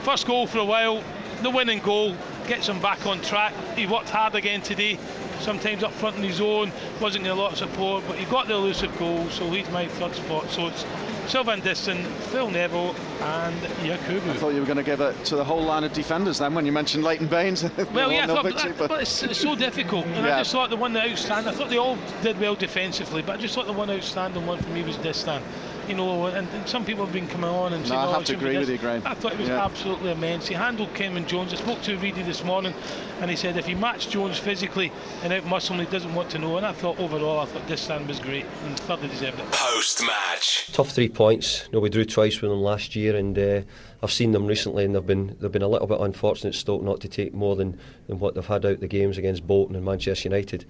First 0.03 0.27
goal 0.27 0.45
for 0.45 0.57
a 0.57 0.65
while, 0.65 1.01
the 1.41 1.51
winning 1.51 1.79
goal, 1.79 2.17
gets 2.47 2.67
him 2.67 2.81
back 2.81 3.05
on 3.05 3.21
track. 3.21 3.53
He 3.77 3.87
worked 3.87 4.09
hard 4.09 4.35
again 4.35 4.61
today. 4.61 4.99
Sometimes 5.39 5.83
up 5.83 5.93
front 5.93 6.17
in 6.17 6.23
his 6.23 6.41
own, 6.41 6.69
wasn't 6.99 7.23
getting 7.23 7.39
a 7.39 7.41
lot 7.41 7.53
of 7.53 7.57
support, 7.57 8.03
but 8.09 8.17
he 8.17 8.25
got 8.25 8.47
the 8.47 8.55
elusive 8.55 8.97
goal, 8.99 9.29
so 9.29 9.49
he's 9.51 9.69
my 9.69 9.87
third 9.87 10.13
spot. 10.15 10.49
So 10.49 10.67
it's 10.67 10.85
Sylvain 11.27 11.61
Distin, 11.61 12.03
Phil 12.31 12.49
Neville, 12.49 12.95
and 13.21 13.55
Yakubu. 13.81 14.29
I 14.29 14.33
thought 14.33 14.53
you 14.53 14.59
were 14.59 14.65
going 14.65 14.77
to 14.77 14.83
give 14.83 15.01
it 15.01 15.23
to 15.25 15.35
the 15.35 15.43
whole 15.43 15.63
line 15.63 15.83
of 15.83 15.93
defenders 15.93 16.39
then 16.39 16.53
when 16.53 16.65
you 16.65 16.71
mentioned 16.71 17.03
Leighton 17.03 17.27
Baines. 17.27 17.63
well, 17.93 18.11
yeah, 18.11 18.27
thought, 18.27 18.45
victory, 18.45 18.73
but, 18.77 18.89
but 18.89 19.01
it's, 19.01 19.23
it's, 19.23 19.39
so 19.39 19.55
difficult. 19.55 20.05
And 20.05 20.25
yeah. 20.25 20.35
I 20.35 20.39
just 20.39 20.51
thought 20.51 20.69
the 20.69 20.75
one 20.75 20.93
that 20.93 21.09
outstanding, 21.09 21.53
I 21.53 21.55
thought 21.55 21.69
they 21.69 21.77
all 21.77 21.97
did 22.21 22.39
well 22.39 22.55
defensively, 22.55 23.21
but 23.21 23.37
I 23.37 23.41
just 23.41 23.55
thought 23.55 23.67
the 23.67 23.73
one 23.73 23.89
outstanding 23.89 24.45
one 24.45 24.59
for 24.59 24.69
me 24.69 24.83
was 24.83 24.97
Distin 24.97 25.41
you 25.87 25.95
know, 25.95 26.27
and, 26.27 26.47
and, 26.47 26.67
some 26.67 26.85
people 26.85 27.03
have 27.05 27.13
been 27.13 27.27
coming 27.27 27.49
on 27.49 27.73
and 27.73 27.85
saying, 27.85 27.99
no, 27.99 28.07
I 28.07 28.11
have 28.13 28.21
oh, 28.21 28.25
to 28.25 28.33
agree 28.35 28.57
with 28.57 28.69
you, 28.69 28.77
Graham. 28.77 29.01
I 29.05 29.13
thought 29.13 29.33
it 29.33 29.39
was 29.39 29.49
yeah. 29.49 29.63
absolutely 29.63 30.11
immense. 30.11 30.47
He 30.47 30.53
handled 30.53 30.93
Kenwyne 30.93 31.27
Jones. 31.27 31.53
I 31.53 31.57
spoke 31.57 31.81
to 31.83 31.97
Reedy 31.97 32.23
this 32.23 32.43
morning, 32.43 32.73
and 33.19 33.29
he 33.29 33.35
said 33.35 33.57
if 33.57 33.65
he 33.65 33.75
matched 33.75 34.09
Jones 34.11 34.37
physically 34.37 34.91
and 35.23 35.33
out 35.33 35.45
muscle, 35.45 35.77
he 35.77 35.85
doesn't 35.85 36.13
want 36.13 36.29
to 36.31 36.39
know. 36.39 36.57
And 36.57 36.65
I 36.65 36.71
thought 36.71 36.99
overall, 36.99 37.39
I 37.39 37.45
thought 37.45 37.67
this 37.67 37.81
stand 37.81 38.07
was 38.07 38.19
great 38.19 38.45
and 38.65 38.79
thoroughly 38.81 39.09
deserved 39.09 39.39
it. 39.39 39.51
Post 39.51 40.01
match, 40.05 40.71
tough 40.71 40.91
three 40.91 41.09
points. 41.09 41.65
You 41.65 41.73
know, 41.73 41.79
we 41.79 41.89
drew 41.89 42.05
twice 42.05 42.41
with 42.41 42.49
them 42.49 42.61
last 42.61 42.95
year, 42.95 43.15
and 43.15 43.37
uh, 43.37 43.61
I've 44.01 44.11
seen 44.11 44.31
them 44.31 44.47
recently, 44.47 44.85
and 44.85 44.95
they've 44.95 45.05
been 45.05 45.35
they've 45.39 45.51
been 45.51 45.61
a 45.61 45.67
little 45.67 45.87
bit 45.87 45.99
unfortunate. 45.99 46.55
Stoke 46.55 46.83
not 46.83 47.01
to 47.01 47.09
take 47.09 47.33
more 47.33 47.55
than, 47.55 47.77
than 48.07 48.19
what 48.19 48.35
they've 48.35 48.45
had 48.45 48.65
out 48.65 48.79
the 48.79 48.87
games 48.87 49.17
against 49.17 49.45
Bolton 49.45 49.75
and 49.75 49.83
Manchester 49.83 50.29
United. 50.29 50.65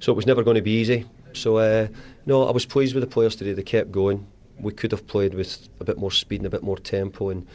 So 0.00 0.12
it 0.12 0.16
was 0.16 0.26
never 0.26 0.42
going 0.42 0.56
to 0.56 0.62
be 0.62 0.72
easy. 0.72 1.06
So 1.32 1.58
uh, 1.58 1.88
no, 2.26 2.46
I 2.46 2.50
was 2.50 2.66
pleased 2.66 2.94
with 2.94 3.02
the 3.02 3.10
players 3.10 3.36
today. 3.36 3.52
They 3.52 3.62
kept 3.62 3.92
going 3.92 4.26
we 4.60 4.72
could 4.72 4.92
have 4.92 5.06
played 5.06 5.34
with 5.34 5.68
a 5.80 5.84
bit 5.84 5.98
more 5.98 6.10
speed 6.10 6.40
and 6.40 6.46
a 6.46 6.50
bit 6.50 6.62
more 6.62 6.78
tempo 6.78 7.30
and 7.30 7.46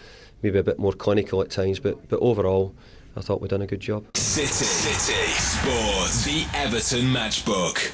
maybe 0.42 0.60
a 0.60 0.64
bit 0.64 0.80
more 0.80 0.94
clinical 0.94 1.42
at 1.42 1.50
times. 1.50 1.80
But 1.80 2.10
but 2.10 2.20
overall, 2.20 2.74
I 3.16 3.22
thought 3.22 3.42
we'd 3.42 3.50
done 3.50 3.62
a 3.62 3.68
good 3.68 3.80
job. 3.80 4.06
City, 4.16 4.48
City 4.48 5.32
Sports, 5.32 6.26
the 6.26 6.46
Everton 6.54 7.06
Matchbook. 7.06 7.94